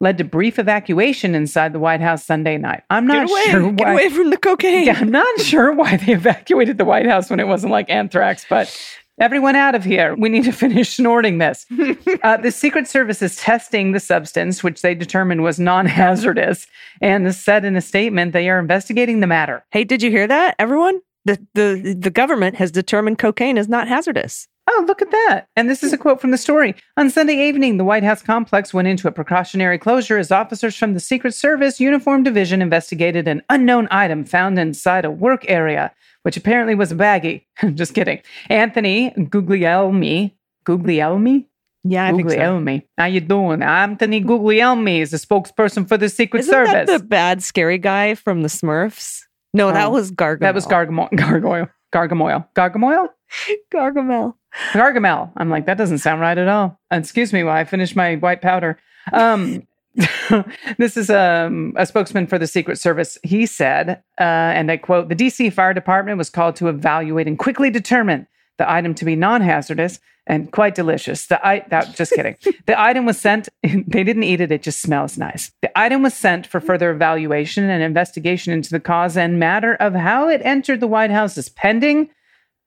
Led 0.00 0.18
to 0.18 0.24
brief 0.24 0.58
evacuation 0.58 1.34
inside 1.34 1.72
the 1.72 1.78
White 1.78 2.00
House 2.00 2.26
Sunday 2.26 2.58
night. 2.58 2.82
I'm 2.90 3.06
not 3.06 3.28
Get 3.28 3.30
away, 3.30 3.44
sure 3.44 3.72
get 3.72 3.86
why. 3.86 3.92
away 3.92 4.08
from 4.08 4.30
the 4.30 4.36
cocaine. 4.36 4.86
Yeah, 4.86 4.98
I'm 4.98 5.10
not 5.10 5.40
sure 5.40 5.72
why 5.72 5.96
they 5.96 6.12
evacuated 6.14 6.78
the 6.78 6.84
White 6.84 7.06
House 7.06 7.30
when 7.30 7.38
it 7.38 7.46
wasn't 7.46 7.70
like 7.70 7.88
anthrax, 7.88 8.44
but 8.50 8.76
everyone 9.20 9.54
out 9.54 9.76
of 9.76 9.84
here. 9.84 10.14
We 10.16 10.28
need 10.28 10.44
to 10.44 10.52
finish 10.64 10.96
snorting 10.96 11.38
this. 11.38 11.64
uh, 12.22 12.36
the 12.38 12.50
Secret 12.50 12.88
Service 12.88 13.22
is 13.22 13.36
testing 13.36 13.92
the 13.92 14.00
substance, 14.00 14.64
which 14.64 14.82
they 14.82 14.96
determined 14.96 15.42
was 15.42 15.60
non 15.60 15.86
hazardous, 15.86 16.66
and 17.00 17.32
said 17.34 17.64
in 17.64 17.76
a 17.76 17.80
statement 17.80 18.32
they 18.32 18.48
are 18.50 18.58
investigating 18.58 19.20
the 19.20 19.26
matter. 19.28 19.64
Hey, 19.70 19.84
did 19.84 20.02
you 20.02 20.10
hear 20.10 20.26
that, 20.26 20.56
everyone? 20.58 21.00
The, 21.24 21.38
the, 21.54 21.96
the 21.98 22.10
government 22.10 22.56
has 22.56 22.70
determined 22.70 23.18
cocaine 23.18 23.56
is 23.56 23.68
not 23.68 23.88
hazardous. 23.88 24.48
Oh, 24.66 24.84
look 24.86 25.02
at 25.02 25.10
that. 25.10 25.48
And 25.56 25.68
this 25.68 25.82
is 25.82 25.92
a 25.92 25.98
quote 25.98 26.20
from 26.20 26.30
the 26.30 26.38
story. 26.38 26.74
On 26.96 27.10
Sunday 27.10 27.48
evening, 27.48 27.76
the 27.76 27.84
White 27.84 28.02
House 28.02 28.22
complex 28.22 28.72
went 28.72 28.88
into 28.88 29.06
a 29.06 29.12
precautionary 29.12 29.78
closure 29.78 30.16
as 30.18 30.32
officers 30.32 30.74
from 30.76 30.94
the 30.94 31.00
Secret 31.00 31.34
Service 31.34 31.80
Uniform 31.80 32.22
Division 32.22 32.62
investigated 32.62 33.28
an 33.28 33.42
unknown 33.50 33.88
item 33.90 34.24
found 34.24 34.58
inside 34.58 35.04
a 35.04 35.10
work 35.10 35.44
area, 35.48 35.92
which 36.22 36.36
apparently 36.38 36.74
was 36.74 36.90
a 36.90 36.94
baggie. 36.94 37.44
I'm 37.62 37.76
just 37.82 37.94
kidding. 37.94 38.20
Anthony 38.48 39.10
Guglielmi, 39.18 40.32
Guglielmi? 40.64 41.44
Yeah, 41.86 42.06
I 42.06 42.12
think 42.12 42.30
so. 42.30 42.36
Guglielmi. 42.36 42.82
How 42.96 43.04
you 43.04 43.20
doing? 43.20 43.62
Anthony 43.62 44.22
Guglielmi 44.22 45.00
is 45.00 45.12
a 45.12 45.18
spokesperson 45.18 45.86
for 45.86 45.98
the 45.98 46.08
Secret 46.08 46.40
Isn't 46.40 46.52
Service. 46.52 46.72
that 46.72 46.86
the 46.86 47.04
bad 47.04 47.42
scary 47.42 47.76
guy 47.76 48.14
from 48.14 48.40
the 48.40 48.48
Smurfs? 48.48 49.20
No, 49.52 49.70
that 49.70 49.88
Oh, 49.88 49.90
was 49.90 50.10
Gargamel. 50.10 50.40
that 50.40 50.54
was 50.54 50.66
Gargamel. 50.66 51.14
Gargoyle. 51.14 51.68
Gargamoyle. 51.94 52.46
Gargamoyle? 52.56 53.08
Gargamel. 53.74 54.34
Gargamel. 54.72 55.32
I'm 55.36 55.50
like, 55.50 55.66
that 55.66 55.78
doesn't 55.78 55.98
sound 55.98 56.20
right 56.20 56.38
at 56.38 56.48
all. 56.48 56.78
Excuse 56.90 57.32
me 57.32 57.44
while 57.44 57.56
I 57.56 57.64
finish 57.64 57.96
my 57.96 58.16
white 58.16 58.42
powder. 58.42 58.78
Um, 59.12 59.66
this 60.78 60.96
is 60.96 61.10
um, 61.10 61.72
a 61.76 61.86
spokesman 61.86 62.26
for 62.26 62.38
the 62.38 62.46
Secret 62.46 62.78
Service. 62.78 63.18
He 63.22 63.46
said, 63.46 64.02
uh, 64.18 64.22
and 64.22 64.70
I 64.70 64.76
quote, 64.76 65.08
the 65.08 65.16
DC 65.16 65.52
Fire 65.52 65.74
Department 65.74 66.18
was 66.18 66.30
called 66.30 66.56
to 66.56 66.68
evaluate 66.68 67.28
and 67.28 67.38
quickly 67.38 67.70
determine 67.70 68.26
the 68.58 68.70
item 68.70 68.94
to 68.94 69.04
be 69.04 69.16
non 69.16 69.40
hazardous 69.40 70.00
and 70.26 70.50
quite 70.52 70.74
delicious. 70.74 71.26
The 71.26 71.44
I- 71.46 71.66
that, 71.68 71.94
just 71.94 72.12
kidding. 72.12 72.36
the 72.66 72.80
item 72.80 73.04
was 73.06 73.20
sent, 73.20 73.48
they 73.62 74.04
didn't 74.04 74.24
eat 74.24 74.40
it, 74.40 74.50
it 74.50 74.62
just 74.62 74.80
smells 74.80 75.18
nice. 75.18 75.52
The 75.62 75.78
item 75.78 76.02
was 76.02 76.14
sent 76.14 76.46
for 76.46 76.60
further 76.60 76.90
evaluation 76.90 77.68
and 77.68 77.82
investigation 77.82 78.52
into 78.52 78.70
the 78.70 78.80
cause 78.80 79.16
and 79.16 79.38
matter 79.38 79.74
of 79.74 79.94
how 79.94 80.28
it 80.28 80.40
entered 80.44 80.80
the 80.80 80.86
White 80.86 81.10
House 81.10 81.36
is 81.36 81.48
pending. 81.48 82.10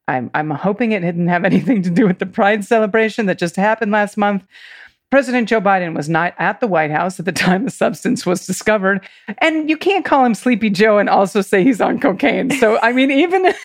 I'm, 0.07 0.31
I'm 0.33 0.49
hoping 0.49 0.91
it 0.91 1.01
didn't 1.01 1.27
have 1.27 1.45
anything 1.45 1.81
to 1.83 1.89
do 1.89 2.07
with 2.07 2.19
the 2.19 2.25
Pride 2.25 2.65
celebration 2.65 3.25
that 3.27 3.37
just 3.37 3.55
happened 3.55 3.91
last 3.91 4.17
month. 4.17 4.45
President 5.09 5.47
Joe 5.47 5.61
Biden 5.61 5.95
was 5.95 6.09
not 6.09 6.33
at 6.37 6.59
the 6.59 6.67
White 6.67 6.91
House 6.91 7.17
at 7.17 7.25
the 7.25 7.31
time 7.31 7.63
the 7.63 7.71
substance 7.71 8.25
was 8.25 8.45
discovered. 8.45 9.07
And 9.37 9.69
you 9.69 9.77
can't 9.77 10.03
call 10.03 10.25
him 10.25 10.35
Sleepy 10.35 10.69
Joe 10.69 10.97
and 10.97 11.09
also 11.09 11.39
say 11.41 11.63
he's 11.63 11.79
on 11.79 11.99
cocaine. 11.99 12.51
So, 12.51 12.79
I 12.81 12.91
mean, 12.93 13.11
even. 13.11 13.53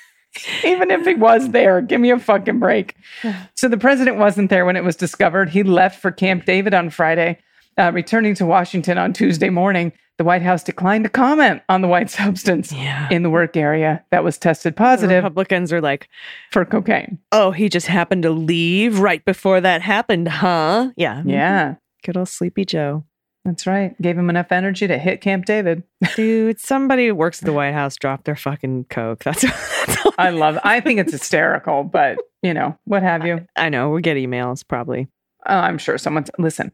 Even 0.64 0.90
if 0.90 1.04
he 1.04 1.12
was 1.12 1.50
there, 1.50 1.82
give 1.82 2.00
me 2.00 2.10
a 2.10 2.18
fucking 2.18 2.58
break. 2.58 2.96
So 3.54 3.68
the 3.68 3.76
president 3.76 4.16
wasn't 4.16 4.48
there 4.48 4.64
when 4.64 4.76
it 4.76 4.82
was 4.82 4.96
discovered. 4.96 5.50
He 5.50 5.62
left 5.62 6.00
for 6.00 6.10
Camp 6.10 6.46
David 6.46 6.72
on 6.72 6.88
Friday. 6.88 7.38
Uh, 7.78 7.90
returning 7.92 8.34
to 8.34 8.44
Washington 8.46 8.98
on 8.98 9.12
Tuesday 9.12 9.48
morning, 9.50 9.92
the 10.18 10.24
White 10.24 10.42
House 10.42 10.62
declined 10.62 11.04
to 11.04 11.10
comment 11.10 11.62
on 11.70 11.80
the 11.80 11.88
white 11.88 12.10
substance 12.20 12.70
Yeah. 12.72 13.08
in 13.10 13.22
the 13.22 13.30
work 13.30 13.56
area 13.56 14.04
that 14.10 14.22
was 14.24 14.36
tested 14.38 14.74
The 14.74 14.76
positive 14.76 15.24
Republicans 15.24 15.72
are 15.72 15.80
like, 15.80 16.08
for 16.50 16.64
cocaine. 16.66 17.18
oh, 17.32 17.50
he 17.50 17.68
just 17.70 17.86
happened 17.86 18.24
to 18.24 18.30
leave 18.30 18.98
right 18.98 19.24
before 19.24 19.60
that 19.62 19.80
happened, 19.82 20.28
huh? 20.28 20.90
Yeah. 20.96 21.22
Yeah, 21.24 21.74
Good 22.04 22.16
old 22.18 22.28
Sleepy 22.28 22.64
Joe. 22.66 23.04
that's 23.44 23.66
right. 23.66 24.00
Gave 24.02 24.18
him 24.18 24.28
enough 24.28 24.52
energy 24.52 24.86
to 24.86 24.98
hit 24.98 25.20
Camp 25.22 25.46
David. 25.46 25.82
Dude, 26.16 26.60
somebody 26.60 27.06
who 27.06 27.14
works 27.14 27.40
at 27.42 27.46
the 27.46 27.52
White 27.54 27.72
House 27.72 27.96
dropped 27.96 28.24
their 28.26 28.36
fucking 28.36 28.84
Coke. 28.90 29.20
That's, 29.24 29.40
that's 29.42 30.06
all 30.06 30.12
I 30.18 30.28
love. 30.30 30.58
I 30.62 30.80
think 30.80 31.00
it's 31.00 31.12
hysterical, 31.12 31.84
but 31.84 32.18
you 32.42 32.52
know 32.54 32.76
what 32.84 33.02
have 33.02 33.24
you? 33.26 33.46
I 33.56 33.68
know. 33.70 33.90
We 33.90 34.02
get 34.02 34.16
emails 34.18 34.62
probably. 34.66 35.08
Oh, 35.46 35.56
I'm 35.56 35.78
sure 35.78 35.96
someone's 35.98 36.30
listen. 36.38 36.70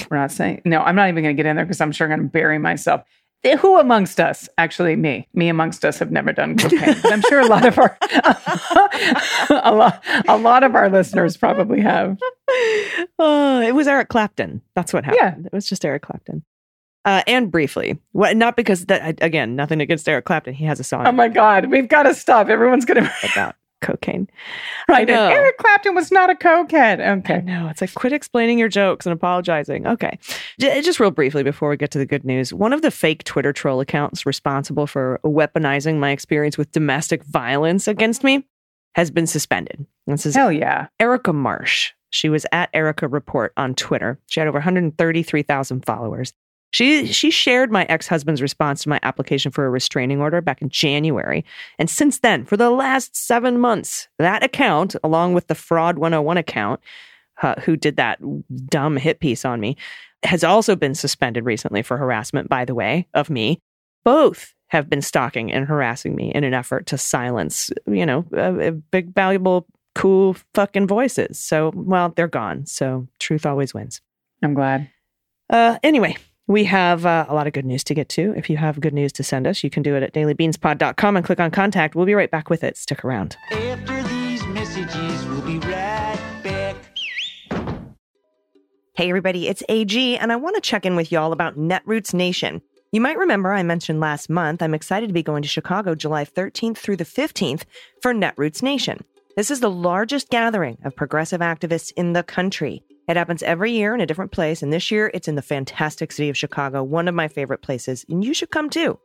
We're 0.10 0.18
not 0.18 0.32
saying 0.32 0.62
no. 0.64 0.80
I'm 0.80 0.96
not 0.96 1.08
even 1.08 1.22
going 1.22 1.36
to 1.36 1.42
get 1.42 1.48
in 1.48 1.56
there 1.56 1.64
because 1.64 1.80
I'm 1.80 1.92
sure 1.92 2.06
I'm 2.06 2.18
going 2.18 2.28
to 2.28 2.32
bury 2.32 2.58
myself. 2.58 3.02
Who 3.60 3.78
amongst 3.78 4.20
us, 4.20 4.48
actually 4.56 4.96
me, 4.96 5.28
me 5.34 5.48
amongst 5.48 5.84
us, 5.84 5.98
have 5.98 6.10
never 6.10 6.32
done 6.32 6.56
cocaine, 6.56 6.96
but 7.02 7.12
I'm 7.12 7.20
sure 7.28 7.40
a 7.40 7.46
lot 7.46 7.66
of 7.66 7.78
our, 7.78 7.98
a 9.50 9.74
lot, 9.74 10.02
a 10.26 10.38
lot 10.38 10.62
of 10.62 10.74
our 10.74 10.88
listeners 10.88 11.36
probably 11.36 11.82
have. 11.82 12.18
Uh, 13.18 13.62
it 13.66 13.74
was 13.74 13.86
Eric 13.86 14.08
Clapton. 14.08 14.62
That's 14.74 14.94
what 14.94 15.04
happened. 15.04 15.20
Yeah. 15.42 15.46
It 15.46 15.52
was 15.52 15.68
just 15.68 15.84
Eric 15.84 16.04
Clapton. 16.04 16.42
Uh, 17.04 17.22
and 17.26 17.50
briefly, 17.50 17.98
what, 18.12 18.34
not 18.34 18.56
because 18.56 18.86
that 18.86 19.22
again, 19.22 19.56
nothing 19.56 19.82
against 19.82 20.08
Eric 20.08 20.24
Clapton. 20.24 20.54
He 20.54 20.64
has 20.64 20.80
a 20.80 20.84
song 20.84 21.06
Oh 21.06 21.12
my 21.12 21.28
God, 21.28 21.66
we've 21.66 21.88
got 21.88 22.04
to 22.04 22.14
stop. 22.14 22.48
Everyone's 22.48 22.86
going 22.86 23.04
to 23.04 23.12
about 23.30 23.56
cocaine. 23.84 24.28
right. 24.88 25.08
Eric 25.08 25.58
Clapton 25.58 25.94
was 25.94 26.10
not 26.10 26.30
a 26.30 26.34
cokehead. 26.34 27.18
Okay. 27.20 27.40
No, 27.42 27.68
It's 27.68 27.80
like 27.80 27.94
quit 27.94 28.12
explaining 28.12 28.58
your 28.58 28.68
jokes 28.68 29.06
and 29.06 29.12
apologizing. 29.12 29.86
Okay. 29.86 30.18
J- 30.58 30.80
just 30.82 30.98
real 31.00 31.10
briefly 31.10 31.42
before 31.42 31.68
we 31.68 31.76
get 31.76 31.90
to 31.92 31.98
the 31.98 32.06
good 32.06 32.24
news. 32.24 32.52
One 32.52 32.72
of 32.72 32.82
the 32.82 32.90
fake 32.90 33.24
Twitter 33.24 33.52
troll 33.52 33.80
accounts 33.80 34.26
responsible 34.26 34.86
for 34.86 35.20
weaponizing 35.24 35.98
my 35.98 36.10
experience 36.10 36.56
with 36.58 36.72
domestic 36.72 37.22
violence 37.24 37.86
against 37.86 38.24
me 38.24 38.44
has 38.94 39.10
been 39.10 39.26
suspended. 39.26 39.86
This 40.06 40.26
is 40.26 40.34
Hell 40.34 40.52
yeah. 40.52 40.86
Erica 41.00 41.32
Marsh. 41.32 41.92
She 42.10 42.28
was 42.28 42.46
at 42.52 42.70
Erica 42.72 43.08
Report 43.08 43.52
on 43.56 43.74
Twitter. 43.74 44.20
She 44.26 44.38
had 44.38 44.46
over 44.46 44.58
133,000 44.58 45.84
followers. 45.84 46.32
She 46.74 47.06
she 47.12 47.30
shared 47.30 47.70
my 47.70 47.84
ex-husband's 47.84 48.42
response 48.42 48.82
to 48.82 48.88
my 48.88 48.98
application 49.04 49.52
for 49.52 49.64
a 49.64 49.70
restraining 49.70 50.20
order 50.20 50.40
back 50.40 50.60
in 50.60 50.70
January. 50.70 51.44
And 51.78 51.88
since 51.88 52.18
then, 52.18 52.44
for 52.44 52.56
the 52.56 52.70
last 52.70 53.14
7 53.14 53.60
months, 53.60 54.08
that 54.18 54.42
account 54.42 54.96
along 55.04 55.34
with 55.34 55.46
the 55.46 55.54
fraud 55.54 55.98
101 55.98 56.36
account 56.36 56.80
uh, 57.42 57.60
who 57.60 57.76
did 57.76 57.94
that 57.94 58.18
dumb 58.66 58.96
hit 58.96 59.20
piece 59.20 59.44
on 59.44 59.60
me 59.60 59.76
has 60.24 60.42
also 60.42 60.74
been 60.74 60.96
suspended 60.96 61.44
recently 61.44 61.80
for 61.80 61.96
harassment 61.96 62.48
by 62.48 62.64
the 62.64 62.74
way 62.74 63.06
of 63.14 63.30
me. 63.30 63.60
Both 64.04 64.52
have 64.66 64.90
been 64.90 65.02
stalking 65.02 65.52
and 65.52 65.68
harassing 65.68 66.16
me 66.16 66.32
in 66.34 66.42
an 66.42 66.54
effort 66.54 66.86
to 66.86 66.98
silence, 66.98 67.70
you 67.86 68.04
know, 68.04 68.24
uh, 68.32 68.40
uh, 68.40 68.70
big 68.90 69.14
valuable 69.14 69.68
cool 69.94 70.34
fucking 70.54 70.88
voices. 70.88 71.38
So, 71.38 71.70
well, 71.72 72.12
they're 72.16 72.26
gone. 72.26 72.66
So, 72.66 73.06
truth 73.20 73.46
always 73.46 73.72
wins. 73.72 74.00
I'm 74.42 74.54
glad. 74.54 74.90
Uh, 75.48 75.78
anyway, 75.84 76.16
we 76.46 76.64
have 76.64 77.06
uh, 77.06 77.26
a 77.28 77.34
lot 77.34 77.46
of 77.46 77.52
good 77.52 77.64
news 77.64 77.84
to 77.84 77.94
get 77.94 78.08
to. 78.10 78.34
If 78.36 78.50
you 78.50 78.56
have 78.56 78.80
good 78.80 78.92
news 78.92 79.12
to 79.14 79.22
send 79.22 79.46
us, 79.46 79.64
you 79.64 79.70
can 79.70 79.82
do 79.82 79.96
it 79.96 80.02
at 80.02 80.12
dailybeanspod.com 80.12 81.16
and 81.16 81.24
click 81.24 81.40
on 81.40 81.50
contact. 81.50 81.94
We'll 81.94 82.06
be 82.06 82.14
right 82.14 82.30
back 82.30 82.50
with 82.50 82.62
it. 82.62 82.76
Stick 82.76 83.04
around. 83.04 83.36
After 83.50 84.02
these 84.04 84.44
messages, 84.46 85.24
we'll 85.26 85.42
be 85.42 85.58
right 85.60 86.40
back. 86.42 86.76
Hey, 88.96 89.08
everybody, 89.08 89.48
it's 89.48 89.62
AG, 89.68 90.18
and 90.18 90.30
I 90.32 90.36
want 90.36 90.54
to 90.54 90.60
check 90.60 90.86
in 90.86 90.94
with 90.94 91.10
y'all 91.10 91.32
about 91.32 91.56
Netroots 91.56 92.14
Nation. 92.14 92.62
You 92.92 93.00
might 93.00 93.18
remember 93.18 93.52
I 93.52 93.64
mentioned 93.64 93.98
last 93.98 94.30
month 94.30 94.62
I'm 94.62 94.74
excited 94.74 95.08
to 95.08 95.12
be 95.12 95.22
going 95.22 95.42
to 95.42 95.48
Chicago 95.48 95.96
July 95.96 96.24
13th 96.24 96.76
through 96.76 96.98
the 96.98 97.04
15th 97.04 97.64
for 98.02 98.14
Netroots 98.14 98.62
Nation. 98.62 99.02
This 99.36 99.50
is 99.50 99.58
the 99.58 99.70
largest 99.70 100.30
gathering 100.30 100.78
of 100.84 100.94
progressive 100.94 101.40
activists 101.40 101.90
in 101.96 102.12
the 102.12 102.22
country. 102.22 102.84
It 103.06 103.16
happens 103.16 103.42
every 103.42 103.72
year 103.72 103.94
in 103.94 104.00
a 104.00 104.06
different 104.06 104.32
place, 104.32 104.62
and 104.62 104.72
this 104.72 104.90
year 104.90 105.10
it's 105.12 105.28
in 105.28 105.34
the 105.34 105.42
fantastic 105.42 106.10
city 106.10 106.30
of 106.30 106.36
Chicago, 106.36 106.82
one 106.82 107.08
of 107.08 107.14
my 107.14 107.28
favorite 107.28 107.62
places, 107.62 108.04
and 108.08 108.24
you 108.24 108.32
should 108.32 108.50
come 108.50 108.70
too. 108.70 108.98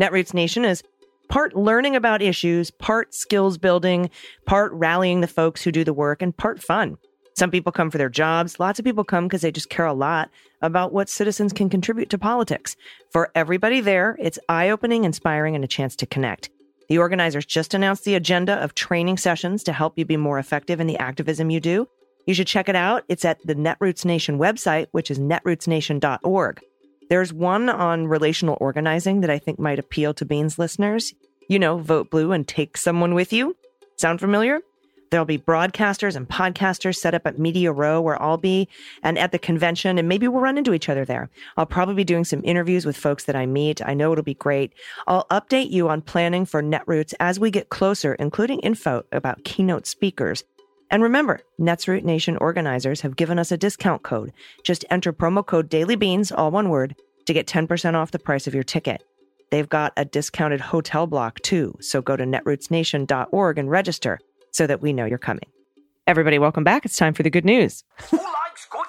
Netroots 0.00 0.34
Nation 0.34 0.64
is 0.64 0.82
part 1.28 1.56
learning 1.56 1.96
about 1.96 2.20
issues, 2.20 2.70
part 2.70 3.14
skills 3.14 3.56
building, 3.56 4.10
part 4.44 4.72
rallying 4.72 5.20
the 5.20 5.26
folks 5.26 5.62
who 5.62 5.72
do 5.72 5.84
the 5.84 5.94
work, 5.94 6.20
and 6.20 6.36
part 6.36 6.62
fun. 6.62 6.98
Some 7.34 7.50
people 7.50 7.72
come 7.72 7.90
for 7.90 7.98
their 7.98 8.08
jobs. 8.08 8.58
Lots 8.58 8.78
of 8.78 8.84
people 8.84 9.04
come 9.04 9.26
because 9.26 9.42
they 9.42 9.52
just 9.52 9.68
care 9.68 9.84
a 9.84 9.92
lot 9.92 10.30
about 10.62 10.92
what 10.92 11.08
citizens 11.08 11.52
can 11.52 11.68
contribute 11.68 12.08
to 12.10 12.18
politics. 12.18 12.76
For 13.10 13.30
everybody 13.34 13.80
there, 13.80 14.16
it's 14.18 14.38
eye 14.48 14.70
opening, 14.70 15.04
inspiring, 15.04 15.54
and 15.54 15.62
a 15.62 15.68
chance 15.68 15.96
to 15.96 16.06
connect. 16.06 16.48
The 16.88 16.98
organizers 16.98 17.44
just 17.44 17.74
announced 17.74 18.04
the 18.04 18.14
agenda 18.14 18.54
of 18.54 18.74
training 18.74 19.18
sessions 19.18 19.62
to 19.64 19.72
help 19.72 19.98
you 19.98 20.04
be 20.04 20.16
more 20.16 20.38
effective 20.38 20.80
in 20.80 20.86
the 20.86 20.98
activism 20.98 21.50
you 21.50 21.60
do. 21.60 21.88
You 22.26 22.34
should 22.34 22.46
check 22.46 22.68
it 22.68 22.76
out. 22.76 23.04
It's 23.08 23.24
at 23.24 23.38
the 23.46 23.54
Netroots 23.54 24.04
Nation 24.04 24.38
website, 24.38 24.88
which 24.90 25.10
is 25.10 25.18
netrootsnation.org. 25.18 26.60
There's 27.08 27.32
one 27.32 27.68
on 27.68 28.08
relational 28.08 28.58
organizing 28.60 29.20
that 29.20 29.30
I 29.30 29.38
think 29.38 29.58
might 29.60 29.78
appeal 29.78 30.12
to 30.14 30.24
Beans 30.24 30.58
listeners. 30.58 31.14
You 31.48 31.60
know, 31.60 31.78
vote 31.78 32.10
blue 32.10 32.32
and 32.32 32.46
take 32.46 32.76
someone 32.76 33.14
with 33.14 33.32
you. 33.32 33.56
Sound 33.96 34.18
familiar? 34.18 34.60
There'll 35.10 35.24
be 35.24 35.38
broadcasters 35.38 36.16
and 36.16 36.28
podcasters 36.28 36.96
set 36.96 37.14
up 37.14 37.28
at 37.28 37.38
Media 37.38 37.70
Row 37.70 38.00
where 38.00 38.20
I'll 38.20 38.38
be 38.38 38.68
and 39.04 39.16
at 39.18 39.30
the 39.30 39.38
convention, 39.38 39.98
and 39.98 40.08
maybe 40.08 40.26
we'll 40.26 40.42
run 40.42 40.58
into 40.58 40.74
each 40.74 40.88
other 40.88 41.04
there. 41.04 41.30
I'll 41.56 41.64
probably 41.64 41.94
be 41.94 42.02
doing 42.02 42.24
some 42.24 42.42
interviews 42.42 42.84
with 42.84 42.96
folks 42.96 43.24
that 43.24 43.36
I 43.36 43.46
meet. 43.46 43.80
I 43.86 43.94
know 43.94 44.10
it'll 44.10 44.24
be 44.24 44.34
great. 44.34 44.72
I'll 45.06 45.26
update 45.26 45.70
you 45.70 45.88
on 45.88 46.02
planning 46.02 46.44
for 46.44 46.60
Netroots 46.60 47.14
as 47.20 47.38
we 47.38 47.52
get 47.52 47.68
closer, 47.68 48.14
including 48.14 48.58
info 48.60 49.04
about 49.12 49.44
keynote 49.44 49.86
speakers. 49.86 50.42
And 50.90 51.02
remember, 51.02 51.40
Netroot 51.60 52.04
Nation 52.04 52.36
organizers 52.36 53.00
have 53.00 53.16
given 53.16 53.38
us 53.38 53.50
a 53.50 53.56
discount 53.56 54.02
code. 54.02 54.32
Just 54.62 54.84
enter 54.90 55.12
promo 55.12 55.44
code 55.44 55.68
DailyBeans, 55.68 56.32
all 56.36 56.50
one 56.50 56.68
word, 56.68 56.94
to 57.26 57.32
get 57.32 57.46
10% 57.46 57.94
off 57.94 58.12
the 58.12 58.18
price 58.18 58.46
of 58.46 58.54
your 58.54 58.62
ticket. 58.62 59.02
They've 59.50 59.68
got 59.68 59.92
a 59.96 60.04
discounted 60.04 60.60
hotel 60.60 61.06
block 61.06 61.40
too, 61.40 61.76
so 61.80 62.00
go 62.02 62.16
to 62.16 62.24
netrootsnation.org 62.24 63.58
and 63.58 63.70
register 63.70 64.18
so 64.52 64.66
that 64.66 64.80
we 64.80 64.92
know 64.92 65.04
you're 65.04 65.18
coming. 65.18 65.48
Everybody, 66.06 66.38
welcome 66.38 66.64
back. 66.64 66.84
It's 66.84 66.96
time 66.96 67.14
for 67.14 67.22
the 67.24 67.30
good 67.30 67.44
news. 67.44 67.82
Who 68.10 68.16
likes 68.16 68.66
good 68.70 68.86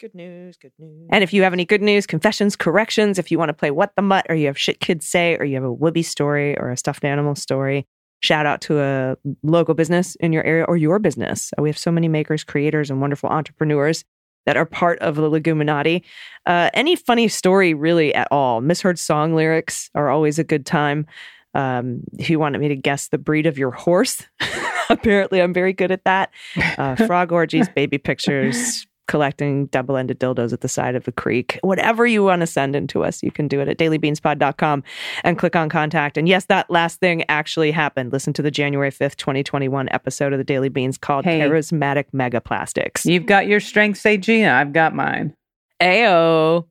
Good 0.00 0.14
news, 0.14 0.56
good 0.56 0.72
news. 0.78 1.08
And 1.10 1.24
if 1.24 1.32
you 1.32 1.42
have 1.42 1.52
any 1.52 1.64
good 1.64 1.82
news, 1.82 2.06
confessions, 2.06 2.56
corrections, 2.56 3.18
if 3.18 3.30
you 3.30 3.38
want 3.38 3.48
to 3.48 3.54
play 3.54 3.70
What 3.70 3.94
the 3.96 4.02
Mutt, 4.02 4.26
or 4.28 4.34
you 4.34 4.46
have 4.46 4.58
shit 4.58 4.80
kids 4.80 5.06
say, 5.06 5.36
or 5.36 5.44
you 5.44 5.54
have 5.54 5.64
a 5.64 5.74
Whoopi 5.74 6.04
story 6.04 6.58
or 6.58 6.70
a 6.70 6.76
stuffed 6.76 7.04
animal 7.04 7.34
story, 7.34 7.86
shout 8.20 8.46
out 8.46 8.60
to 8.62 8.80
a 8.80 9.16
local 9.42 9.74
business 9.74 10.16
in 10.16 10.32
your 10.32 10.44
area 10.44 10.64
or 10.64 10.76
your 10.76 10.98
business. 10.98 11.52
We 11.58 11.68
have 11.68 11.78
so 11.78 11.90
many 11.90 12.08
makers, 12.08 12.44
creators, 12.44 12.90
and 12.90 13.00
wonderful 13.00 13.28
entrepreneurs 13.28 14.04
that 14.46 14.56
are 14.56 14.66
part 14.66 14.98
of 15.00 15.16
the 15.16 15.30
Leguminati. 15.30 16.02
Uh, 16.46 16.70
any 16.74 16.96
funny 16.96 17.28
story, 17.28 17.74
really, 17.74 18.14
at 18.14 18.28
all. 18.30 18.60
Misheard 18.60 18.98
song 18.98 19.34
lyrics 19.34 19.90
are 19.94 20.08
always 20.08 20.38
a 20.38 20.44
good 20.44 20.64
time. 20.64 21.06
Um, 21.54 22.00
if 22.18 22.30
you 22.30 22.38
wanted 22.38 22.60
me 22.60 22.68
to 22.68 22.76
guess 22.76 23.08
the 23.08 23.18
breed 23.18 23.46
of 23.46 23.58
your 23.58 23.70
horse, 23.70 24.26
apparently 24.88 25.40
I'm 25.40 25.52
very 25.52 25.72
good 25.72 25.90
at 25.90 26.04
that. 26.04 26.30
Uh, 26.56 26.94
frog 27.06 27.32
orgies, 27.32 27.68
baby 27.68 27.98
pictures, 27.98 28.86
collecting 29.08 29.66
double 29.66 29.96
ended 29.96 30.20
dildos 30.20 30.52
at 30.52 30.60
the 30.60 30.68
side 30.68 30.94
of 30.94 31.04
the 31.04 31.12
creek. 31.12 31.58
Whatever 31.62 32.06
you 32.06 32.22
want 32.22 32.40
to 32.40 32.46
send 32.46 32.76
in 32.76 32.86
to 32.88 33.02
us, 33.02 33.22
you 33.22 33.32
can 33.32 33.48
do 33.48 33.60
it 33.60 33.68
at 33.68 33.78
dailybeanspod.com 33.78 34.84
and 35.24 35.38
click 35.38 35.56
on 35.56 35.68
contact. 35.68 36.16
And 36.16 36.28
yes, 36.28 36.44
that 36.46 36.70
last 36.70 37.00
thing 37.00 37.24
actually 37.28 37.72
happened. 37.72 38.12
Listen 38.12 38.32
to 38.34 38.42
the 38.42 38.50
January 38.50 38.90
5th, 38.90 39.16
2021 39.16 39.88
episode 39.90 40.32
of 40.32 40.38
the 40.38 40.44
Daily 40.44 40.68
Beans 40.68 40.96
called 40.96 41.24
Hey. 41.24 41.40
Charismatic 41.40 42.04
Megaplastics. 42.14 43.04
You've 43.04 43.26
got 43.26 43.48
your 43.48 43.60
strengths, 43.60 44.04
AG. 44.06 44.44
I've 44.44 44.72
got 44.72 44.94
mine. 44.94 45.34
Ayo. 45.80 46.66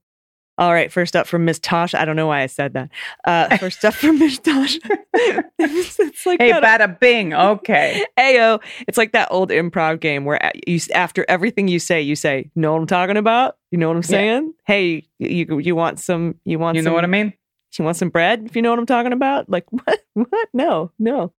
All 0.59 0.73
right, 0.73 0.91
first 0.91 1.15
up 1.15 1.27
from 1.27 1.45
Miss 1.45 1.59
Tosh. 1.59 1.93
I 1.93 2.03
don't 2.03 2.15
know 2.15 2.27
why 2.27 2.41
I 2.41 2.47
said 2.47 2.73
that. 2.73 2.89
Uh, 3.25 3.55
first 3.57 3.85
up 3.85 3.93
from 3.93 4.17
Miss 4.17 4.39
Tosh. 4.39 4.79
it's, 5.13 5.99
it's 5.99 6.25
like 6.25 6.41
Hey, 6.41 6.51
bada 6.51 6.99
bing. 6.99 7.33
Okay. 7.33 8.03
Ayo. 8.19 8.59
It's 8.87 8.97
like 8.97 9.11
that 9.11 9.27
old 9.29 9.51
improv 9.51 9.99
game 9.99 10.25
where 10.25 10.51
you 10.65 10.79
after 10.95 11.25
everything 11.29 11.67
you 11.67 11.77
say, 11.79 12.01
you 12.01 12.15
say, 12.15 12.49
"Know 12.55 12.73
what 12.73 12.81
I'm 12.81 12.87
talking 12.87 13.17
about? 13.17 13.57
You 13.71 13.77
know 13.77 13.87
what 13.87 13.97
I'm 13.97 14.03
saying? 14.03 14.53
Hey, 14.65 15.07
you 15.19 15.59
you 15.59 15.75
want 15.75 15.99
some? 15.99 16.35
You 16.43 16.57
want 16.57 16.75
You 16.75 16.81
some, 16.81 16.91
know 16.91 16.95
what 16.95 17.03
I 17.03 17.07
mean? 17.07 17.33
You 17.77 17.85
want 17.85 17.97
some 17.97 18.09
bread? 18.09 18.43
If 18.45 18.55
you 18.55 18.63
know 18.63 18.71
what 18.71 18.79
I'm 18.79 18.87
talking 18.87 19.13
about? 19.13 19.49
Like 19.49 19.65
what? 19.71 19.99
What? 20.15 20.49
No, 20.53 20.91
no. 20.97 21.33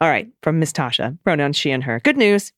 All 0.00 0.08
right, 0.08 0.28
from 0.42 0.58
Miss 0.58 0.72
Tasha. 0.72 1.18
Pronouns 1.24 1.56
she 1.56 1.70
and 1.70 1.84
her. 1.84 2.00
Good 2.00 2.16
news. 2.16 2.52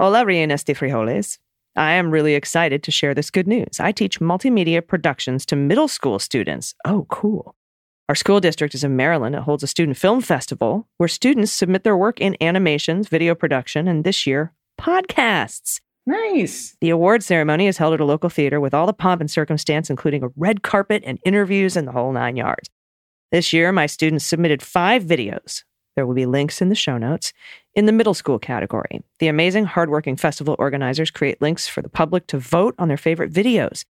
Hola, 0.00 0.24
reinas 0.24 0.64
de 0.64 0.74
frijoles. 0.74 1.38
I 1.80 1.92
am 1.92 2.10
really 2.10 2.34
excited 2.34 2.82
to 2.82 2.90
share 2.90 3.14
this 3.14 3.30
good 3.30 3.48
news. 3.48 3.80
I 3.80 3.90
teach 3.90 4.20
multimedia 4.20 4.86
productions 4.86 5.46
to 5.46 5.56
middle 5.56 5.88
school 5.88 6.18
students. 6.18 6.74
Oh, 6.84 7.06
cool. 7.08 7.54
Our 8.10 8.14
school 8.14 8.38
district 8.38 8.74
is 8.74 8.84
in 8.84 8.96
Maryland. 8.96 9.34
It 9.34 9.40
holds 9.40 9.62
a 9.62 9.66
student 9.66 9.96
film 9.96 10.20
festival 10.20 10.86
where 10.98 11.08
students 11.08 11.52
submit 11.52 11.82
their 11.82 11.96
work 11.96 12.20
in 12.20 12.36
animations, 12.42 13.08
video 13.08 13.34
production, 13.34 13.88
and 13.88 14.04
this 14.04 14.26
year, 14.26 14.52
podcasts. 14.78 15.80
Nice. 16.04 16.76
The 16.82 16.90
award 16.90 17.22
ceremony 17.22 17.66
is 17.66 17.78
held 17.78 17.94
at 17.94 18.00
a 18.00 18.04
local 18.04 18.28
theater 18.28 18.60
with 18.60 18.74
all 18.74 18.86
the 18.86 18.92
pomp 18.92 19.22
and 19.22 19.30
circumstance, 19.30 19.88
including 19.88 20.22
a 20.22 20.28
red 20.36 20.62
carpet 20.62 21.02
and 21.06 21.18
interviews 21.24 21.78
and 21.78 21.88
the 21.88 21.92
whole 21.92 22.12
nine 22.12 22.36
yards. 22.36 22.68
This 23.32 23.54
year, 23.54 23.72
my 23.72 23.86
students 23.86 24.26
submitted 24.26 24.62
five 24.62 25.02
videos. 25.02 25.64
There 25.96 26.06
will 26.06 26.14
be 26.14 26.26
links 26.26 26.62
in 26.62 26.68
the 26.68 26.74
show 26.74 26.98
notes 26.98 27.32
in 27.74 27.86
the 27.86 27.92
middle 27.92 28.14
school 28.14 28.38
category. 28.38 29.02
The 29.18 29.28
amazing, 29.28 29.66
hardworking 29.66 30.16
festival 30.16 30.56
organizers 30.58 31.10
create 31.10 31.42
links 31.42 31.68
for 31.68 31.82
the 31.82 31.88
public 31.88 32.26
to 32.28 32.38
vote 32.38 32.74
on 32.78 32.88
their 32.88 32.96
favorite 32.96 33.32
videos. 33.32 33.84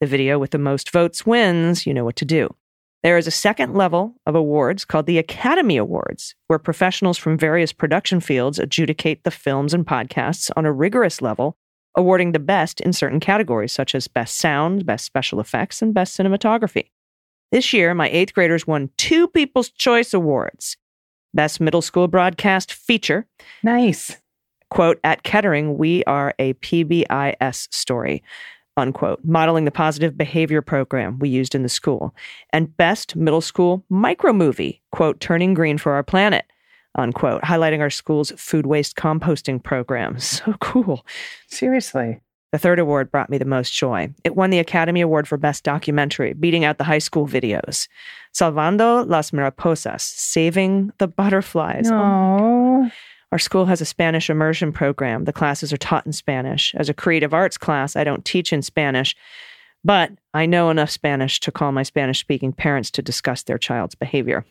The 0.00 0.06
video 0.06 0.38
with 0.38 0.50
the 0.50 0.58
most 0.58 0.90
votes 0.90 1.24
wins. 1.24 1.86
You 1.86 1.94
know 1.94 2.04
what 2.04 2.16
to 2.16 2.24
do. 2.24 2.54
There 3.02 3.18
is 3.18 3.26
a 3.26 3.32
second 3.32 3.74
level 3.74 4.14
of 4.26 4.36
awards 4.36 4.84
called 4.84 5.06
the 5.06 5.18
Academy 5.18 5.76
Awards, 5.76 6.36
where 6.46 6.58
professionals 6.58 7.18
from 7.18 7.36
various 7.36 7.72
production 7.72 8.20
fields 8.20 8.60
adjudicate 8.60 9.24
the 9.24 9.30
films 9.32 9.74
and 9.74 9.84
podcasts 9.84 10.50
on 10.56 10.66
a 10.66 10.72
rigorous 10.72 11.20
level, 11.20 11.56
awarding 11.96 12.30
the 12.30 12.38
best 12.38 12.80
in 12.80 12.92
certain 12.92 13.18
categories 13.18 13.72
such 13.72 13.94
as 13.96 14.06
Best 14.06 14.38
Sound, 14.38 14.86
Best 14.86 15.04
Special 15.04 15.40
Effects, 15.40 15.82
and 15.82 15.92
Best 15.92 16.16
Cinematography. 16.16 16.90
This 17.50 17.72
year, 17.72 17.92
my 17.92 18.08
eighth 18.08 18.34
graders 18.34 18.66
won 18.66 18.88
two 18.96 19.26
People's 19.28 19.70
Choice 19.70 20.14
Awards 20.14 20.76
Best 21.34 21.60
Middle 21.60 21.82
School 21.82 22.08
Broadcast 22.08 22.72
Feature. 22.72 23.26
Nice. 23.62 24.16
Quote, 24.70 24.98
at 25.04 25.22
Kettering, 25.22 25.76
we 25.76 26.02
are 26.04 26.34
a 26.38 26.54
PBIS 26.54 27.72
story, 27.72 28.22
unquote, 28.76 29.20
modeling 29.22 29.64
the 29.64 29.70
positive 29.70 30.16
behavior 30.16 30.62
program 30.62 31.18
we 31.18 31.28
used 31.28 31.54
in 31.54 31.62
the 31.62 31.68
school. 31.68 32.14
And 32.52 32.74
Best 32.76 33.14
Middle 33.14 33.42
School 33.42 33.84
Micro 33.90 34.32
Movie, 34.32 34.82
quote, 34.92 35.20
Turning 35.20 35.52
Green 35.52 35.76
for 35.76 35.92
Our 35.92 36.02
Planet, 36.02 36.46
unquote, 36.94 37.42
highlighting 37.42 37.80
our 37.80 37.90
school's 37.90 38.32
food 38.36 38.66
waste 38.66 38.96
composting 38.96 39.62
program. 39.62 40.16
So 40.18 40.54
cool. 40.60 41.04
Seriously. 41.48 42.20
The 42.52 42.58
third 42.58 42.78
award 42.78 43.10
brought 43.10 43.30
me 43.30 43.38
the 43.38 43.46
most 43.46 43.72
joy. 43.72 44.12
It 44.24 44.36
won 44.36 44.50
the 44.50 44.58
Academy 44.58 45.00
Award 45.00 45.26
for 45.26 45.38
Best 45.38 45.64
Documentary, 45.64 46.34
beating 46.34 46.66
out 46.66 46.76
the 46.76 46.84
high 46.84 46.98
school 46.98 47.26
videos. 47.26 47.88
Salvando 48.34 49.08
las 49.08 49.30
Mariposas, 49.30 50.02
Saving 50.02 50.92
the 50.98 51.08
Butterflies. 51.08 51.88
Oh. 51.90 52.90
Our 53.32 53.38
school 53.38 53.64
has 53.64 53.80
a 53.80 53.86
Spanish 53.86 54.28
immersion 54.28 54.70
program. 54.70 55.24
The 55.24 55.32
classes 55.32 55.72
are 55.72 55.78
taught 55.78 56.04
in 56.04 56.12
Spanish. 56.12 56.74
As 56.74 56.90
a 56.90 56.94
creative 56.94 57.32
arts 57.32 57.56
class, 57.56 57.96
I 57.96 58.04
don't 58.04 58.26
teach 58.26 58.52
in 58.52 58.60
Spanish, 58.60 59.16
but 59.82 60.12
I 60.34 60.44
know 60.44 60.68
enough 60.68 60.90
Spanish 60.90 61.40
to 61.40 61.50
call 61.50 61.72
my 61.72 61.82
Spanish 61.82 62.20
speaking 62.20 62.52
parents 62.52 62.90
to 62.90 63.02
discuss 63.02 63.42
their 63.42 63.56
child's 63.56 63.94
behavior. 63.94 64.44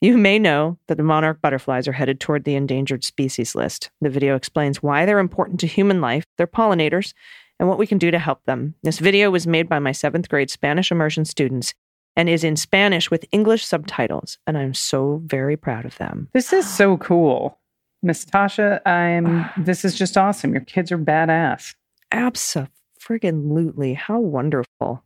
You 0.00 0.18
may 0.18 0.38
know 0.38 0.78
that 0.88 0.96
the 0.96 1.02
monarch 1.02 1.40
butterflies 1.40 1.88
are 1.88 1.92
headed 1.92 2.20
toward 2.20 2.44
the 2.44 2.56
endangered 2.56 3.04
species 3.04 3.54
list. 3.54 3.90
The 4.00 4.10
video 4.10 4.36
explains 4.36 4.82
why 4.82 5.06
they're 5.06 5.18
important 5.18 5.60
to 5.60 5.66
human 5.66 6.00
life, 6.00 6.24
they're 6.36 6.46
pollinators, 6.46 7.14
and 7.58 7.68
what 7.68 7.78
we 7.78 7.86
can 7.86 7.98
do 7.98 8.10
to 8.10 8.18
help 8.18 8.44
them. 8.44 8.74
This 8.82 8.98
video 8.98 9.30
was 9.30 9.46
made 9.46 9.68
by 9.68 9.78
my 9.78 9.92
seventh 9.92 10.28
grade 10.28 10.50
Spanish 10.50 10.90
immersion 10.90 11.24
students 11.24 11.74
and 12.16 12.28
is 12.28 12.44
in 12.44 12.56
Spanish 12.56 13.10
with 13.10 13.24
English 13.32 13.64
subtitles, 13.64 14.38
and 14.46 14.56
I'm 14.56 14.74
so 14.74 15.22
very 15.24 15.56
proud 15.56 15.84
of 15.84 15.96
them. 15.96 16.28
This 16.32 16.52
is 16.52 16.68
so 16.68 16.96
cool. 16.98 17.58
Miss 18.02 18.24
Tasha, 18.24 18.86
I'm 18.86 19.46
this 19.64 19.84
is 19.84 19.94
just 19.94 20.16
awesome. 20.16 20.52
Your 20.52 20.64
kids 20.64 20.92
are 20.92 20.98
badass. 20.98 21.74
Absolutely. 22.12 22.70
Friggin' 23.00 23.52
lutely. 23.52 23.94
How 23.94 24.18
wonderful. 24.18 25.04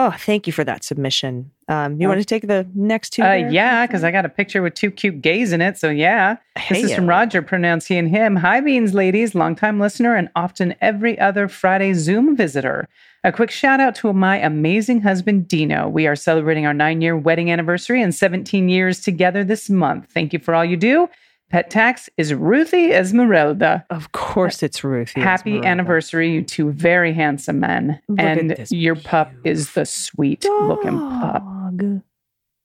Oh, 0.00 0.12
thank 0.16 0.46
you 0.46 0.52
for 0.52 0.62
that 0.62 0.84
submission. 0.84 1.50
Um, 1.66 2.00
you 2.00 2.06
Oh. 2.06 2.10
want 2.10 2.20
to 2.20 2.24
take 2.24 2.46
the 2.46 2.68
next 2.72 3.10
two? 3.10 3.22
Uh, 3.24 3.32
yeah, 3.34 3.84
because 3.84 4.04
I 4.04 4.12
got 4.12 4.24
a 4.24 4.28
picture 4.28 4.62
with 4.62 4.74
two 4.74 4.92
cute 4.92 5.20
gays 5.20 5.52
in 5.52 5.60
it. 5.60 5.76
So 5.76 5.90
yeah, 5.90 6.36
this 6.68 6.84
is 6.84 6.94
from 6.94 7.08
Roger, 7.08 7.42
pronounced 7.42 7.88
he 7.88 7.96
and 7.98 8.08
him. 8.08 8.36
Hi, 8.36 8.60
Beans 8.60 8.94
ladies, 8.94 9.34
longtime 9.34 9.80
listener 9.80 10.14
and 10.14 10.28
often 10.36 10.76
every 10.80 11.18
other 11.18 11.48
Friday 11.48 11.94
Zoom 11.94 12.36
visitor. 12.36 12.88
A 13.24 13.32
quick 13.32 13.50
shout 13.50 13.80
out 13.80 13.96
to 13.96 14.12
my 14.12 14.36
amazing 14.36 15.00
husband 15.00 15.48
Dino. 15.48 15.88
We 15.88 16.06
are 16.06 16.14
celebrating 16.14 16.64
our 16.64 16.72
nine 16.74 17.00
year 17.00 17.16
wedding 17.16 17.50
anniversary 17.50 18.00
and 18.00 18.14
17 18.14 18.68
years 18.68 19.00
together 19.00 19.42
this 19.42 19.68
month. 19.68 20.06
Thank 20.14 20.32
you 20.32 20.38
for 20.38 20.54
all 20.54 20.64
you 20.64 20.76
do. 20.76 21.08
Pet 21.50 21.70
tax 21.70 22.10
is 22.18 22.34
Ruthie 22.34 22.92
Esmeralda. 22.92 23.84
Of 23.88 24.12
course, 24.12 24.62
it's 24.62 24.84
Ruthie. 24.84 25.20
Happy 25.22 25.50
Esmeralda. 25.52 25.68
anniversary, 25.68 26.30
you 26.32 26.42
two 26.42 26.70
very 26.72 27.14
handsome 27.14 27.60
men. 27.60 28.00
Look 28.08 28.18
and 28.20 28.66
your 28.70 28.96
pup 28.96 29.32
is 29.44 29.72
the 29.72 29.86
sweet 29.86 30.44
looking 30.44 30.98
pup. 30.98 31.42
Dog. 31.42 32.02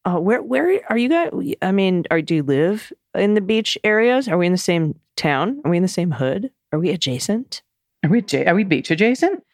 Oh, 0.05 0.19
where 0.19 0.41
where 0.43 0.81
are 0.89 0.97
you 0.97 1.07
guys? 1.07 1.31
I 1.61 1.71
mean, 1.71 2.03
are 2.11 2.21
do 2.21 2.35
you 2.35 2.43
live 2.43 2.91
in 3.15 3.35
the 3.35 3.41
beach 3.41 3.77
areas? 3.85 4.27
Are 4.27 4.37
we 4.37 4.45
in 4.47 4.51
the 4.51 4.57
same 4.57 4.99
town? 5.15 5.61
Are 5.63 5.71
we 5.71 5.77
in 5.77 5.83
the 5.83 5.87
same 5.89 6.11
hood? 6.11 6.51
Are 6.73 6.79
we 6.79 6.89
adjacent? 6.89 7.61
Are 8.03 8.09
we, 8.09 8.21
adja- 8.21 8.47
are 8.47 8.55
we 8.55 8.65
beach 8.65 8.91
adjacent? 8.91 9.45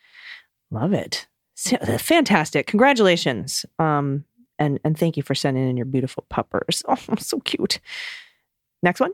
Love 0.72 0.94
it. 0.94 1.28
So- 1.54 1.78
fantastic. 2.00 2.66
Congratulations. 2.66 3.64
Um, 3.78 4.26
and 4.58 4.80
and 4.84 4.98
thank 4.98 5.18
you 5.18 5.24
for 5.24 5.36
sending 5.36 5.70
in 5.70 5.78
your 5.78 5.86
beautiful 5.86 6.26
puppers. 6.30 6.82
Oh, 6.90 6.98
so 7.20 7.40
cute. 7.42 7.80
Next 8.84 9.00
one. 9.00 9.14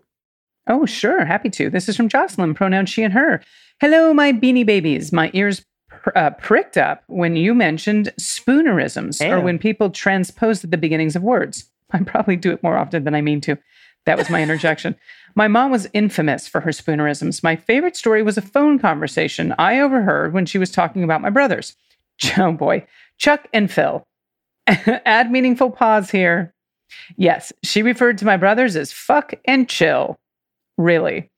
Oh, 0.67 0.85
sure. 0.85 1.25
Happy 1.25 1.49
to. 1.51 1.69
This 1.69 1.87
is 1.87 1.95
from 1.95 2.09
Jocelyn, 2.09 2.53
pronoun 2.53 2.85
she 2.85 3.03
and 3.03 3.13
her. 3.13 3.41
Hello, 3.79 4.13
my 4.13 4.31
beanie 4.31 4.65
babies. 4.65 5.11
My 5.11 5.29
ears 5.33 5.63
pr- 5.89 6.09
uh, 6.15 6.29
pricked 6.31 6.77
up 6.77 7.03
when 7.07 7.35
you 7.35 7.53
mentioned 7.53 8.13
spoonerisms 8.19 9.21
or 9.27 9.41
when 9.41 9.59
people 9.59 9.89
transpose 9.89 10.61
the 10.61 10.77
beginnings 10.77 11.15
of 11.15 11.23
words. 11.23 11.69
I 11.91 11.99
probably 11.99 12.35
do 12.35 12.51
it 12.51 12.63
more 12.63 12.77
often 12.77 13.03
than 13.03 13.15
I 13.15 13.21
mean 13.21 13.41
to. 13.41 13.57
That 14.05 14.17
was 14.17 14.29
my 14.29 14.41
interjection. 14.41 14.95
My 15.37 15.49
mom 15.49 15.69
was 15.69 15.89
infamous 15.91 16.47
for 16.47 16.61
her 16.61 16.69
spoonerisms. 16.69 17.43
My 17.43 17.57
favorite 17.57 17.97
story 17.97 18.23
was 18.23 18.37
a 18.37 18.41
phone 18.41 18.79
conversation 18.79 19.53
I 19.59 19.81
overheard 19.81 20.31
when 20.31 20.45
she 20.45 20.57
was 20.57 20.71
talking 20.71 21.03
about 21.03 21.21
my 21.21 21.29
brothers. 21.29 21.75
Oh 22.37 22.53
boy, 22.53 22.87
Chuck 23.17 23.45
and 23.51 23.69
Phil. 23.69 24.07
Add 24.67 25.29
meaningful 25.31 25.69
pause 25.71 26.09
here. 26.09 26.54
Yes, 27.17 27.53
she 27.63 27.81
referred 27.81 28.17
to 28.19 28.25
my 28.25 28.37
brothers 28.37 28.75
as 28.75 28.91
fuck 28.91 29.33
and 29.45 29.69
chill. 29.69 30.17
Really. 30.77 31.29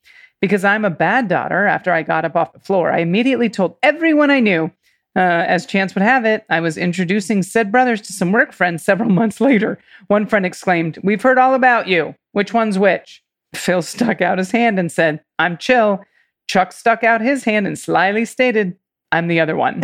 Because 0.41 0.63
I'm 0.63 0.85
a 0.85 0.89
bad 0.89 1.27
daughter 1.27 1.65
after 1.65 1.91
I 1.91 2.03
got 2.03 2.25
up 2.25 2.35
off 2.35 2.53
the 2.53 2.59
floor, 2.59 2.91
I 2.91 2.99
immediately 2.99 3.49
told 3.49 3.77
everyone 3.81 4.31
I 4.31 4.39
knew. 4.39 4.71
Uh, 5.15 5.45
as 5.47 5.65
chance 5.65 5.95
would 5.95 6.03
have 6.03 6.25
it, 6.25 6.45
I 6.47 6.59
was 6.59 6.77
introducing 6.77 7.41
said 7.41 7.71
brothers 7.71 8.01
to 8.01 8.13
some 8.13 8.31
work 8.31 8.53
friends 8.53 8.85
several 8.85 9.09
months 9.19 9.41
later. 9.41 9.79
One 10.07 10.27
friend 10.27 10.45
exclaimed, 10.45 10.99
We've 11.01 11.21
heard 11.21 11.39
all 11.39 11.55
about 11.55 11.87
you. 11.87 12.13
Which 12.33 12.53
one's 12.53 12.77
which? 12.77 13.23
Phil 13.55 13.81
stuck 13.81 14.21
out 14.21 14.37
his 14.37 14.51
hand 14.51 14.77
and 14.77 14.91
said, 14.91 15.21
I'm 15.39 15.57
chill. 15.57 16.03
Chuck 16.47 16.71
stuck 16.71 17.03
out 17.03 17.21
his 17.21 17.43
hand 17.43 17.65
and 17.65 17.79
slyly 17.79 18.25
stated, 18.25 18.77
I'm 19.11 19.27
the 19.27 19.39
other 19.39 19.55
one. 19.55 19.83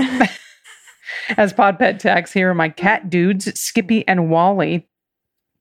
As 1.37 1.53
pod 1.53 1.79
pet 1.79 1.99
tags, 1.99 2.31
here 2.31 2.51
are 2.51 2.55
my 2.55 2.69
cat 2.69 3.09
dudes, 3.09 3.59
Skippy 3.59 4.07
and 4.07 4.29
Wally, 4.29 4.87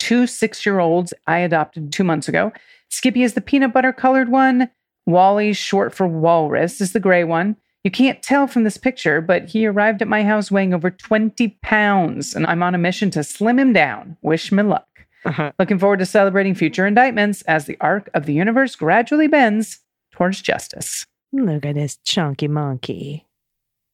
two 0.02 0.26
six 0.26 0.66
year 0.66 0.80
olds 0.80 1.14
I 1.28 1.38
adopted 1.38 1.92
two 1.92 2.02
months 2.02 2.28
ago. 2.28 2.52
Skippy 2.88 3.22
is 3.22 3.34
the 3.34 3.40
peanut 3.40 3.72
butter 3.72 3.92
colored 3.92 4.28
one. 4.28 4.68
Wally, 5.06 5.52
short 5.52 5.94
for 5.94 6.08
walrus, 6.08 6.80
is 6.80 6.92
the 6.92 6.98
gray 6.98 7.22
one. 7.22 7.56
You 7.84 7.92
can't 7.92 8.20
tell 8.20 8.48
from 8.48 8.64
this 8.64 8.76
picture, 8.76 9.20
but 9.20 9.48
he 9.48 9.64
arrived 9.64 10.02
at 10.02 10.08
my 10.08 10.24
house 10.24 10.50
weighing 10.50 10.74
over 10.74 10.90
20 10.90 11.56
pounds, 11.62 12.34
and 12.34 12.46
I'm 12.48 12.64
on 12.64 12.74
a 12.74 12.78
mission 12.78 13.12
to 13.12 13.22
slim 13.22 13.60
him 13.60 13.72
down. 13.72 14.16
Wish 14.22 14.50
me 14.50 14.64
luck. 14.64 14.88
Uh-huh. 15.24 15.52
Looking 15.60 15.78
forward 15.78 16.00
to 16.00 16.06
celebrating 16.06 16.56
future 16.56 16.86
indictments 16.86 17.42
as 17.42 17.66
the 17.66 17.76
arc 17.80 18.10
of 18.12 18.26
the 18.26 18.34
universe 18.34 18.74
gradually 18.74 19.28
bends 19.28 19.80
towards 20.10 20.42
justice. 20.42 21.06
Look 21.32 21.64
at 21.64 21.76
this 21.76 21.96
chunky 21.98 22.48
monkey. 22.48 23.24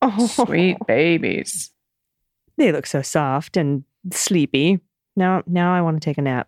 Oh, 0.01 0.25
Sweet 0.25 0.77
babies. 0.87 1.71
They 2.57 2.71
look 2.71 2.87
so 2.87 3.03
soft 3.03 3.57
and 3.57 3.83
sleepy. 4.11 4.79
Now, 5.19 5.43
now 5.45 5.75
I 5.75 5.81
want 5.81 6.01
to 6.01 6.03
take 6.03 6.17
a 6.17 6.21
nap. 6.21 6.47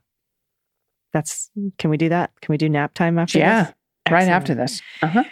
That's. 1.14 1.52
Can 1.78 1.90
we 1.90 1.98
do 1.98 2.10
that? 2.10 2.32
Can 2.42 2.54
we 2.54 2.58
do 2.58 2.70
nap 2.70 2.94
time 2.94 3.20
after? 3.20 3.38
Yeah, 3.38 3.66
this? 3.66 3.74
right 4.10 4.28
after 4.30 4.56
this. 4.56 4.82
Uh-huh. 5.02 5.26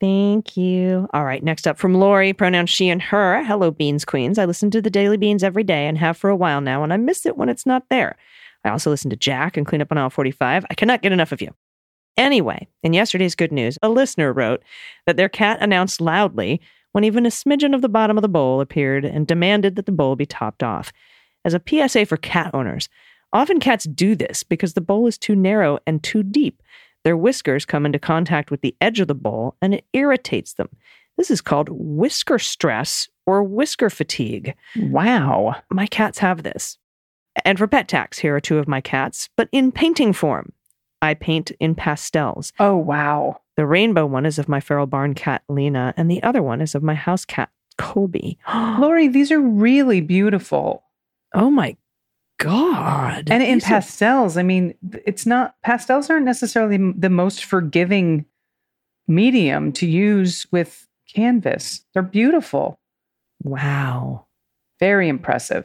Thank 0.00 0.56
you. 0.56 1.08
All 1.12 1.24
right, 1.24 1.42
next 1.42 1.66
up 1.66 1.76
from 1.76 1.94
Lori, 1.94 2.32
pronouns 2.32 2.70
she 2.70 2.88
and 2.88 3.02
her. 3.02 3.42
Hello, 3.42 3.72
Beans 3.72 4.04
Queens. 4.04 4.38
I 4.38 4.44
listen 4.44 4.70
to 4.70 4.80
the 4.80 4.90
Daily 4.90 5.16
Beans 5.16 5.42
every 5.42 5.64
day 5.64 5.88
and 5.88 5.98
have 5.98 6.16
for 6.16 6.30
a 6.30 6.36
while 6.36 6.60
now, 6.60 6.84
and 6.84 6.92
I 6.92 6.96
miss 6.96 7.26
it 7.26 7.36
when 7.36 7.48
it's 7.48 7.66
not 7.66 7.88
there. 7.90 8.16
I 8.64 8.70
also 8.70 8.90
listen 8.90 9.10
to 9.10 9.16
Jack 9.16 9.56
and 9.56 9.66
clean 9.66 9.82
up 9.82 9.90
on 9.90 9.98
aisle 9.98 10.10
45. 10.10 10.64
I 10.70 10.74
cannot 10.74 11.02
get 11.02 11.10
enough 11.10 11.32
of 11.32 11.42
you. 11.42 11.52
Anyway, 12.16 12.68
in 12.84 12.92
yesterday's 12.92 13.34
good 13.34 13.50
news, 13.50 13.76
a 13.82 13.88
listener 13.88 14.32
wrote 14.32 14.62
that 15.06 15.16
their 15.16 15.28
cat 15.28 15.58
announced 15.60 16.00
loudly 16.00 16.60
when 16.92 17.02
even 17.02 17.26
a 17.26 17.30
smidgen 17.30 17.74
of 17.74 17.82
the 17.82 17.88
bottom 17.88 18.16
of 18.16 18.22
the 18.22 18.28
bowl 18.28 18.60
appeared 18.60 19.04
and 19.04 19.26
demanded 19.26 19.74
that 19.76 19.86
the 19.86 19.92
bowl 19.92 20.14
be 20.14 20.26
topped 20.26 20.62
off. 20.62 20.92
As 21.44 21.54
a 21.54 21.62
PSA 21.66 22.06
for 22.06 22.16
cat 22.16 22.50
owners, 22.54 22.88
often 23.32 23.60
cats 23.60 23.84
do 23.84 24.14
this 24.14 24.42
because 24.42 24.74
the 24.74 24.80
bowl 24.80 25.06
is 25.06 25.18
too 25.18 25.34
narrow 25.34 25.78
and 25.86 26.02
too 26.02 26.22
deep. 26.22 26.62
Their 27.04 27.16
whiskers 27.16 27.64
come 27.64 27.86
into 27.86 27.98
contact 27.98 28.50
with 28.50 28.60
the 28.60 28.76
edge 28.80 29.00
of 29.00 29.08
the 29.08 29.14
bowl 29.14 29.56
and 29.62 29.74
it 29.74 29.84
irritates 29.92 30.54
them. 30.54 30.68
This 31.16 31.30
is 31.30 31.40
called 31.40 31.68
whisker 31.70 32.38
stress 32.38 33.08
or 33.26 33.42
whisker 33.42 33.90
fatigue. 33.90 34.54
Wow. 34.76 35.56
My 35.70 35.86
cats 35.86 36.18
have 36.18 36.42
this. 36.42 36.78
And 37.44 37.58
for 37.58 37.66
pet 37.66 37.88
tax, 37.88 38.18
here 38.18 38.34
are 38.36 38.40
two 38.40 38.58
of 38.58 38.68
my 38.68 38.80
cats, 38.80 39.28
but 39.36 39.48
in 39.52 39.72
painting 39.72 40.12
form. 40.12 40.52
I 41.00 41.14
paint 41.14 41.52
in 41.60 41.74
pastels. 41.74 42.52
Oh, 42.58 42.76
wow. 42.76 43.40
The 43.56 43.66
rainbow 43.66 44.06
one 44.06 44.26
is 44.26 44.38
of 44.38 44.48
my 44.48 44.60
feral 44.60 44.86
barn 44.86 45.14
cat, 45.14 45.42
Lena, 45.48 45.94
and 45.96 46.10
the 46.10 46.22
other 46.22 46.42
one 46.42 46.60
is 46.60 46.74
of 46.74 46.82
my 46.82 46.94
house 46.94 47.24
cat, 47.24 47.50
Colby. 47.76 48.38
Lori, 48.54 49.08
these 49.08 49.30
are 49.30 49.40
really 49.40 50.00
beautiful. 50.00 50.84
Oh 51.34 51.50
my 51.50 51.76
God. 52.38 53.28
And 53.30 53.42
in 53.42 53.54
These 53.58 53.64
are- 53.64 53.68
pastels, 53.68 54.36
I 54.36 54.42
mean, 54.42 54.74
it's 55.04 55.26
not, 55.26 55.54
pastels 55.62 56.08
aren't 56.10 56.24
necessarily 56.26 56.76
the 56.96 57.10
most 57.10 57.44
forgiving 57.44 58.24
medium 59.06 59.72
to 59.72 59.86
use 59.86 60.46
with 60.52 60.86
canvas. 61.12 61.84
They're 61.94 62.02
beautiful. 62.02 62.78
Wow. 63.42 64.26
Very 64.80 65.08
impressive. 65.08 65.64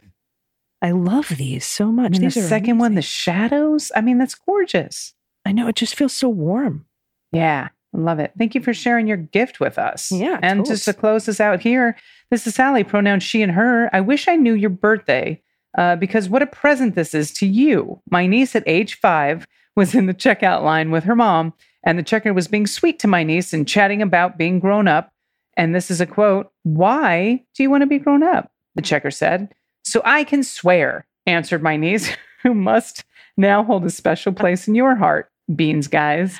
I 0.82 0.90
love 0.90 1.28
these 1.36 1.64
so 1.64 1.90
much. 1.92 2.06
And 2.16 2.16
the 2.16 2.20
these 2.20 2.36
are 2.36 2.42
second 2.48 2.78
one, 2.78 2.94
the 2.94 3.02
shadows. 3.02 3.90
I 3.94 4.00
mean, 4.00 4.18
that's 4.18 4.34
gorgeous. 4.34 5.14
I 5.46 5.52
know 5.52 5.68
it 5.68 5.76
just 5.76 5.94
feels 5.94 6.12
so 6.12 6.28
warm. 6.28 6.86
Yeah, 7.32 7.68
I 7.94 7.98
love 7.98 8.18
it. 8.18 8.32
Thank 8.38 8.54
you 8.54 8.60
for 8.60 8.74
sharing 8.74 9.06
your 9.06 9.16
gift 9.16 9.60
with 9.60 9.78
us. 9.78 10.10
Yeah, 10.12 10.38
And 10.42 10.64
just 10.66 10.84
to 10.86 10.92
close 10.92 11.26
this 11.26 11.40
out 11.40 11.60
here, 11.60 11.96
this 12.30 12.46
is 12.46 12.54
Sally, 12.54 12.84
pronoun 12.84 13.20
she 13.20 13.42
and 13.42 13.52
her. 13.52 13.88
I 13.94 14.00
wish 14.00 14.28
I 14.28 14.36
knew 14.36 14.54
your 14.54 14.70
birthday 14.70 15.40
uh, 15.76 15.96
because 15.96 16.28
what 16.28 16.42
a 16.42 16.46
present 16.46 16.94
this 16.94 17.14
is 17.14 17.32
to 17.32 17.46
you. 17.46 18.00
My 18.10 18.26
niece 18.26 18.54
at 18.54 18.62
age 18.66 18.98
five 19.00 19.46
was 19.76 19.94
in 19.94 20.06
the 20.06 20.14
checkout 20.14 20.62
line 20.62 20.90
with 20.90 21.04
her 21.04 21.16
mom, 21.16 21.52
and 21.84 21.98
the 21.98 22.02
checker 22.02 22.32
was 22.32 22.48
being 22.48 22.66
sweet 22.66 22.98
to 23.00 23.08
my 23.08 23.22
niece 23.22 23.52
and 23.52 23.66
chatting 23.66 24.00
about 24.00 24.38
being 24.38 24.60
grown 24.60 24.88
up. 24.88 25.12
And 25.56 25.74
this 25.74 25.90
is 25.90 26.00
a 26.00 26.06
quote 26.06 26.50
Why 26.62 27.44
do 27.54 27.62
you 27.62 27.70
want 27.70 27.82
to 27.82 27.86
be 27.86 27.98
grown 27.98 28.22
up? 28.22 28.50
The 28.74 28.82
checker 28.82 29.10
said. 29.10 29.54
So 29.84 30.00
I 30.04 30.24
can 30.24 30.42
swear, 30.42 31.06
answered 31.26 31.62
my 31.62 31.76
niece, 31.76 32.10
who 32.42 32.54
must 32.54 33.04
now 33.36 33.64
hold 33.64 33.84
a 33.84 33.90
special 33.90 34.32
place 34.32 34.66
in 34.68 34.74
your 34.74 34.94
heart, 34.94 35.30
Beans 35.54 35.88
guys. 35.88 36.38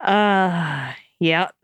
Uh 0.00 0.92
yep. 1.20 1.54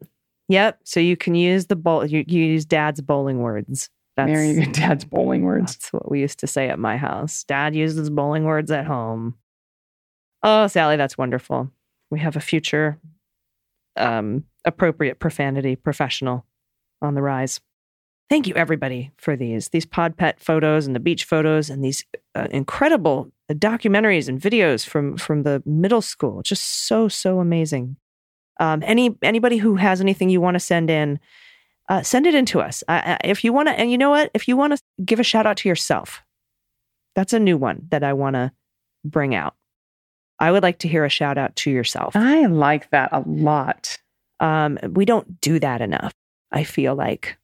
Yep. 0.49 0.81
So 0.85 1.01
you 1.01 1.17
can 1.17 1.35
use 1.35 1.67
the 1.67 1.77
bowl 1.77 2.05
you, 2.05 2.25
you 2.27 2.45
use 2.45 2.65
dad's 2.65 3.01
bowling 3.01 3.39
words. 3.39 3.89
That's 4.17 4.31
Marry 4.31 4.51
your 4.51 4.67
dad's 4.67 5.05
bowling 5.05 5.43
words. 5.43 5.77
that's 5.77 5.93
what 5.93 6.11
we 6.11 6.21
used 6.21 6.39
to 6.41 6.47
say 6.47 6.69
at 6.69 6.79
my 6.79 6.97
house. 6.97 7.45
Dad 7.45 7.75
uses 7.75 8.11
bowling 8.11 8.45
words 8.45 8.71
at 8.71 8.87
home. 8.87 9.37
Oh, 10.43 10.67
Sally, 10.67 10.97
that's 10.97 11.17
wonderful. 11.17 11.71
We 12.11 12.21
have 12.21 12.37
a 12.37 12.41
future 12.41 12.99
um 13.97 14.45
appropriate 14.65 15.19
profanity 15.19 15.77
professional 15.77 16.47
on 17.03 17.15
the 17.15 17.23
rise. 17.23 17.61
Thank 18.31 18.47
you, 18.47 18.55
everybody, 18.55 19.11
for 19.19 19.37
these 19.37 19.69
these 19.69 19.85
pod 19.85 20.17
pet 20.17 20.41
photos 20.41 20.87
and 20.87 20.97
the 20.97 21.01
beach 21.01 21.25
photos 21.25 21.69
and 21.69 21.85
these 21.85 22.05
uh, 22.35 22.49
incredible 22.51 23.31
documentaries 23.51 24.29
and 24.29 24.41
videos 24.41 24.87
from 24.87 25.17
from 25.19 25.43
the 25.43 25.63
middle 25.67 26.01
school. 26.01 26.43
Just 26.43 26.87
so 26.87 27.09
so 27.09 27.41
amazing. 27.41 27.97
Um, 28.61 28.83
any 28.87 29.17
anybody 29.23 29.59
who 29.59 29.77
has 29.77 30.01
anything 30.01 30.31
you 30.31 30.41
want 30.41 30.55
to 30.55 30.61
send 30.61 30.89
in, 30.89 31.19
uh, 31.89 32.03
send 32.03 32.27
it 32.27 32.35
in 32.35 32.47
to 32.47 32.61
us. 32.61 32.83
Uh, 32.89 33.17
if 33.25 33.45
you 33.45 33.53
want 33.53 33.69
to, 33.69 33.73
and 33.73 33.91
you 33.91 33.99
know 33.99 34.11
what, 34.11 34.31
if 34.35 34.49
you 34.49 34.57
want 34.57 34.77
to 34.77 34.83
give 35.05 35.21
a 35.21 35.25
shout 35.25 35.47
out 35.47 35.57
to 35.59 35.69
yourself, 35.69 36.23
that's 37.15 37.33
a 37.33 37.39
new 37.39 37.57
one 37.57 37.87
that 37.91 38.03
I 38.03 38.13
want 38.13 38.35
to 38.35 38.53
bring 39.05 39.35
out. 39.35 39.55
I 40.39 40.51
would 40.51 40.63
like 40.63 40.79
to 40.81 40.89
hear 40.89 41.05
a 41.05 41.11
shout 41.11 41.39
out 41.39 41.55
to 41.57 41.71
yourself. 41.71 42.17
I 42.17 42.47
like 42.47 42.91
that 42.91 43.11
a 43.13 43.21
lot. 43.27 43.99
Um, 44.41 44.79
we 44.83 45.05
don't 45.05 45.41
do 45.41 45.59
that 45.61 45.81
enough, 45.81 46.13
I 46.51 46.65
feel 46.65 46.95
like. 46.95 47.39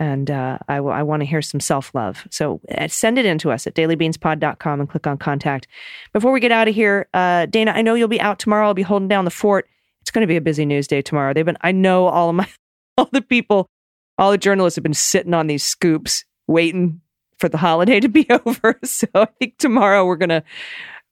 And 0.00 0.30
uh, 0.30 0.58
I, 0.68 0.76
w- 0.76 0.94
I 0.94 1.02
want 1.02 1.20
to 1.20 1.26
hear 1.26 1.42
some 1.42 1.60
self 1.60 1.94
love. 1.94 2.26
So 2.30 2.60
uh, 2.76 2.88
send 2.88 3.18
it 3.18 3.26
in 3.26 3.38
to 3.38 3.50
us 3.50 3.66
at 3.66 3.74
dailybeanspod.com 3.74 4.80
and 4.80 4.88
click 4.88 5.06
on 5.06 5.18
contact. 5.18 5.68
Before 6.12 6.32
we 6.32 6.40
get 6.40 6.50
out 6.50 6.66
of 6.66 6.74
here, 6.74 7.08
uh, 7.14 7.46
Dana, 7.46 7.72
I 7.72 7.82
know 7.82 7.94
you'll 7.94 8.08
be 8.08 8.20
out 8.20 8.38
tomorrow. 8.38 8.66
I'll 8.66 8.74
be 8.74 8.82
holding 8.82 9.08
down 9.08 9.24
the 9.24 9.30
fort. 9.30 9.68
It's 10.02 10.10
going 10.10 10.22
to 10.22 10.26
be 10.26 10.36
a 10.36 10.40
busy 10.40 10.66
news 10.66 10.86
day 10.86 11.00
tomorrow. 11.00 11.32
They've 11.32 11.46
been, 11.46 11.58
I 11.60 11.72
know 11.72 12.06
all 12.06 12.28
of 12.30 12.34
my, 12.34 12.48
all 12.98 13.08
the 13.12 13.22
people, 13.22 13.66
all 14.18 14.30
the 14.30 14.38
journalists 14.38 14.76
have 14.76 14.82
been 14.82 14.94
sitting 14.94 15.34
on 15.34 15.46
these 15.46 15.64
scoops 15.64 16.24
waiting 16.46 17.00
for 17.38 17.48
the 17.48 17.58
holiday 17.58 18.00
to 18.00 18.08
be 18.08 18.26
over. 18.46 18.78
So 18.84 19.06
I 19.14 19.26
think 19.38 19.58
tomorrow 19.58 20.06
we're 20.06 20.16
going 20.16 20.28
to, 20.28 20.42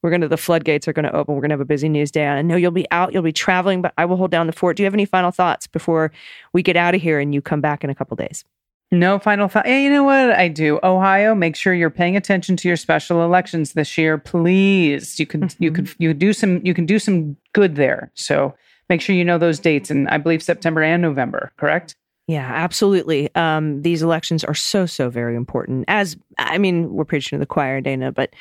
we're 0.02 0.10
going 0.10 0.20
to, 0.22 0.28
the 0.28 0.36
floodgates 0.36 0.88
are 0.88 0.92
going 0.92 1.04
to 1.04 1.14
open. 1.14 1.34
We're 1.34 1.40
going 1.40 1.50
to 1.50 1.54
have 1.54 1.60
a 1.60 1.64
busy 1.64 1.88
news 1.88 2.10
day. 2.10 2.24
And 2.24 2.38
I 2.38 2.42
know 2.42 2.56
you'll 2.56 2.70
be 2.70 2.90
out, 2.90 3.12
you'll 3.12 3.22
be 3.22 3.32
traveling, 3.32 3.82
but 3.82 3.92
I 3.98 4.04
will 4.04 4.16
hold 4.16 4.30
down 4.30 4.46
the 4.46 4.52
fort. 4.52 4.76
Do 4.76 4.82
you 4.82 4.86
have 4.86 4.94
any 4.94 5.04
final 5.04 5.30
thoughts 5.30 5.66
before 5.66 6.12
we 6.52 6.62
get 6.62 6.76
out 6.76 6.94
of 6.94 7.02
here 7.02 7.20
and 7.20 7.34
you 7.34 7.40
come 7.40 7.60
back 7.60 7.84
in 7.84 7.90
a 7.90 7.94
couple 7.94 8.16
days? 8.16 8.44
No 8.92 9.18
final 9.18 9.48
thought. 9.48 9.66
Yeah, 9.66 9.78
you 9.78 9.90
know 9.90 10.04
what 10.04 10.32
I 10.32 10.48
do? 10.48 10.78
Ohio, 10.82 11.34
make 11.34 11.56
sure 11.56 11.72
you're 11.72 11.88
paying 11.88 12.14
attention 12.14 12.56
to 12.58 12.68
your 12.68 12.76
special 12.76 13.24
elections 13.24 13.72
this 13.72 13.96
year, 13.96 14.18
please. 14.18 15.18
You 15.18 15.24
can 15.24 15.48
you 15.58 15.72
could 15.72 15.86
mm-hmm. 15.86 16.02
you 16.02 16.12
do 16.12 16.34
some 16.34 16.60
you 16.62 16.74
can 16.74 16.84
do 16.84 16.98
some 16.98 17.38
good 17.54 17.76
there. 17.76 18.10
So 18.12 18.54
make 18.88 19.00
sure 19.00 19.14
you 19.14 19.24
know 19.24 19.38
those 19.38 19.58
dates, 19.58 19.90
and 19.90 20.08
I 20.08 20.18
believe 20.18 20.42
September 20.42 20.82
and 20.82 21.02
November. 21.02 21.52
Correct? 21.56 21.96
Yeah, 22.28 22.50
absolutely. 22.54 23.34
Um, 23.34 23.82
these 23.82 24.02
elections 24.02 24.44
are 24.44 24.54
so, 24.54 24.86
so 24.86 25.10
very 25.10 25.36
important. 25.36 25.84
As 25.88 26.16
I 26.38 26.58
mean, 26.58 26.92
we're 26.92 27.04
preaching 27.04 27.36
to 27.36 27.40
the 27.40 27.46
choir, 27.46 27.80
Dana, 27.80 28.12
but 28.12 28.32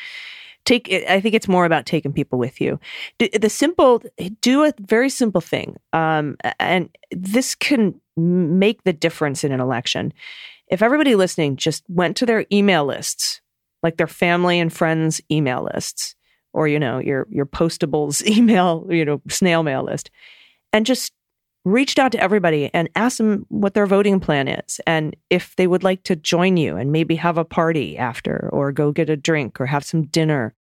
take. 0.65 0.91
I 1.09 1.19
think 1.19 1.35
it's 1.35 1.47
more 1.47 1.65
about 1.65 1.85
taking 1.85 2.13
people 2.13 2.37
with 2.37 2.61
you. 2.61 2.79
The 3.17 3.49
simple, 3.49 4.03
do 4.41 4.63
a 4.63 4.73
very 4.79 5.09
simple 5.09 5.41
thing, 5.41 5.77
um, 5.93 6.37
and 6.59 6.89
this 7.11 7.55
can 7.55 7.99
make 8.15 8.83
the 8.83 8.93
difference 8.93 9.43
in 9.43 9.51
an 9.51 9.59
election. 9.59 10.13
If 10.67 10.81
everybody 10.81 11.15
listening 11.15 11.57
just 11.57 11.83
went 11.89 12.15
to 12.17 12.25
their 12.25 12.45
email 12.51 12.85
lists, 12.85 13.41
like 13.83 13.97
their 13.97 14.07
family 14.07 14.59
and 14.59 14.71
friends' 14.71 15.19
email 15.29 15.67
lists, 15.73 16.15
or 16.53 16.67
you 16.67 16.79
know 16.79 16.99
your 16.99 17.27
your 17.29 17.45
postables 17.45 18.25
email, 18.37 18.85
you 18.89 19.05
know 19.05 19.21
snail 19.29 19.63
mail 19.63 19.83
list, 19.83 20.11
and 20.73 20.85
just 20.85 21.13
reached 21.63 21.99
out 21.99 22.11
to 22.11 22.19
everybody 22.19 22.71
and 22.73 22.89
asked 22.95 23.19
them 23.19 23.45
what 23.49 23.73
their 23.73 23.85
voting 23.85 24.19
plan 24.19 24.47
is 24.47 24.81
and 24.87 25.15
if 25.29 25.55
they 25.57 25.67
would 25.67 25.83
like 25.83 26.01
to 26.03 26.15
join 26.15 26.57
you 26.57 26.75
and 26.75 26.91
maybe 26.91 27.15
have 27.15 27.37
a 27.37 27.45
party 27.45 27.97
after 27.97 28.49
or 28.51 28.71
go 28.71 28.91
get 28.91 29.09
a 29.09 29.17
drink 29.17 29.61
or 29.61 29.65
have 29.67 29.83
some 29.83 30.03
dinner. 30.03 30.55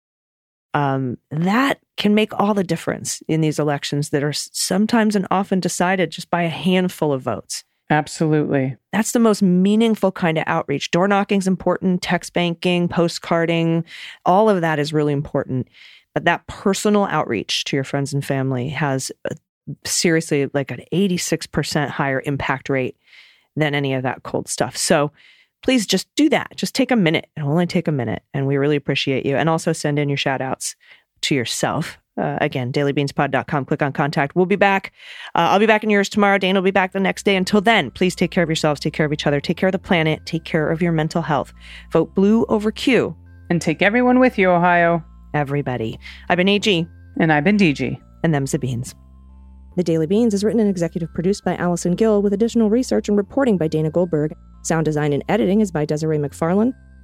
Um, 0.72 1.16
that 1.31 1.81
can 1.96 2.14
make 2.14 2.38
all 2.38 2.53
the 2.53 2.64
difference 2.64 3.22
in 3.29 3.40
these 3.40 3.59
elections 3.59 4.11
that 4.11 4.22
are 4.22 4.33
sometimes 4.33 5.16
and 5.16 5.27
often 5.31 5.59
decided 5.59 6.11
just 6.11 6.29
by 6.31 6.42
a 6.42 6.51
handful 6.51 7.12
of 7.12 7.22
votes. 7.22 7.64
Absolutely. 7.88 8.77
That's 8.92 9.12
the 9.12 9.20
most 9.20 9.42
meaningful 9.42 10.11
kind 10.11 10.38
of 10.38 10.44
outreach. 10.46 10.90
Door 10.90 11.09
knocking 11.09 11.38
is 11.38 11.46
important, 11.46 12.03
text 12.03 12.33
banking, 12.33 12.88
postcarding, 12.88 13.85
all 14.25 14.51
of 14.51 14.61
that 14.61 14.79
is 14.79 14.92
really 14.92 15.12
important. 15.12 15.68
But 16.12 16.25
that 16.25 16.46
personal 16.46 17.05
outreach 17.05 17.64
to 17.64 17.77
your 17.77 17.85
friends 17.85 18.12
and 18.12 18.25
family 18.25 18.70
has 18.70 19.12
a, 19.31 19.37
seriously 19.85 20.51
like 20.53 20.70
an 20.70 20.83
86% 20.92 21.88
higher 21.88 22.22
impact 22.25 22.68
rate 22.68 22.96
than 23.55 23.75
any 23.75 23.94
of 23.94 24.03
that 24.03 24.22
cold 24.22 24.49
stuff. 24.49 24.77
So 24.77 25.12
please 25.62 25.87
just 25.87 26.09
do 26.16 26.29
that. 26.31 26.53
Just 26.57 26.75
take 26.75 26.90
a 26.90 26.96
minute. 26.96 27.29
It'll 27.37 27.51
only 27.51 27.66
take 27.66 27.88
a 27.88 27.92
minute. 27.92 28.22
And 28.35 28.46
we 28.46 28.57
really 28.57 28.77
appreciate 28.77 29.27
you. 29.27 29.37
And 29.37 29.49
also 29.49 29.72
send 29.72 29.99
in 29.99 30.09
your 30.09 30.18
shout 30.18 30.40
outs 30.40 30.75
to 31.22 31.35
yourself. 31.35 31.99
Uh, 32.17 32.39
again, 32.41 32.73
dailybeanspod.com. 32.73 33.65
Click 33.67 33.83
on 33.83 33.93
contact. 33.93 34.35
We'll 34.35 34.47
be 34.47 34.57
back. 34.57 34.93
Uh, 35.35 35.49
I'll 35.51 35.59
be 35.59 35.67
back 35.67 35.85
in 35.85 35.91
yours 35.91 36.09
tomorrow. 36.09 36.39
Dana 36.39 36.61
will 36.61 36.65
be 36.65 36.71
back 36.71 36.93
the 36.93 37.01
next 37.01 37.25
day. 37.25 37.37
Until 37.37 37.61
then, 37.61 37.91
please 37.91 38.15
take 38.15 38.31
care 38.31 38.43
of 38.43 38.49
yourselves, 38.49 38.81
take 38.81 38.95
care 38.95 39.05
of 39.05 39.13
each 39.13 39.27
other, 39.27 39.41
take 39.41 39.57
care 39.57 39.69
of 39.69 39.73
the 39.73 39.79
planet, 39.79 40.25
take 40.25 40.45
care 40.45 40.71
of 40.71 40.81
your 40.81 40.93
mental 40.93 41.23
health. 41.23 41.53
Vote 41.93 42.15
blue 42.15 42.45
over 42.47 42.71
Q. 42.71 43.15
And 43.51 43.61
take 43.61 43.83
everyone 43.83 44.19
with 44.19 44.39
you, 44.39 44.51
Ohio. 44.51 45.05
Everybody. 45.35 45.99
I've 46.29 46.39
been 46.39 46.49
AG. 46.49 46.87
And 47.19 47.33
I've 47.33 47.45
been 47.45 47.57
DG. 47.57 48.01
And 48.25 48.35
them's 48.35 48.53
the 48.53 48.59
beans. 48.59 48.95
The 49.77 49.85
Daily 49.85 50.07
Beans 50.07 50.33
is 50.33 50.43
written 50.43 50.59
and 50.59 50.71
executive 50.71 51.13
produced 51.13 51.45
by 51.45 51.55
Allison 51.57 51.97
Gill 51.97 52.23
with 52.23 52.33
additional 52.33 52.71
research 52.71 53.09
and 53.09 53.17
reporting 53.17 53.59
by 53.59 53.69
Dana 53.69 53.91
Goldberg. 53.91 54.35
Sound 54.63 54.87
design 54.87 55.13
and 55.13 55.23
editing 55.29 55.61
is 55.61 55.71
by 55.71 55.85
Desiree 55.85 56.17
McFarlane, 56.17 56.73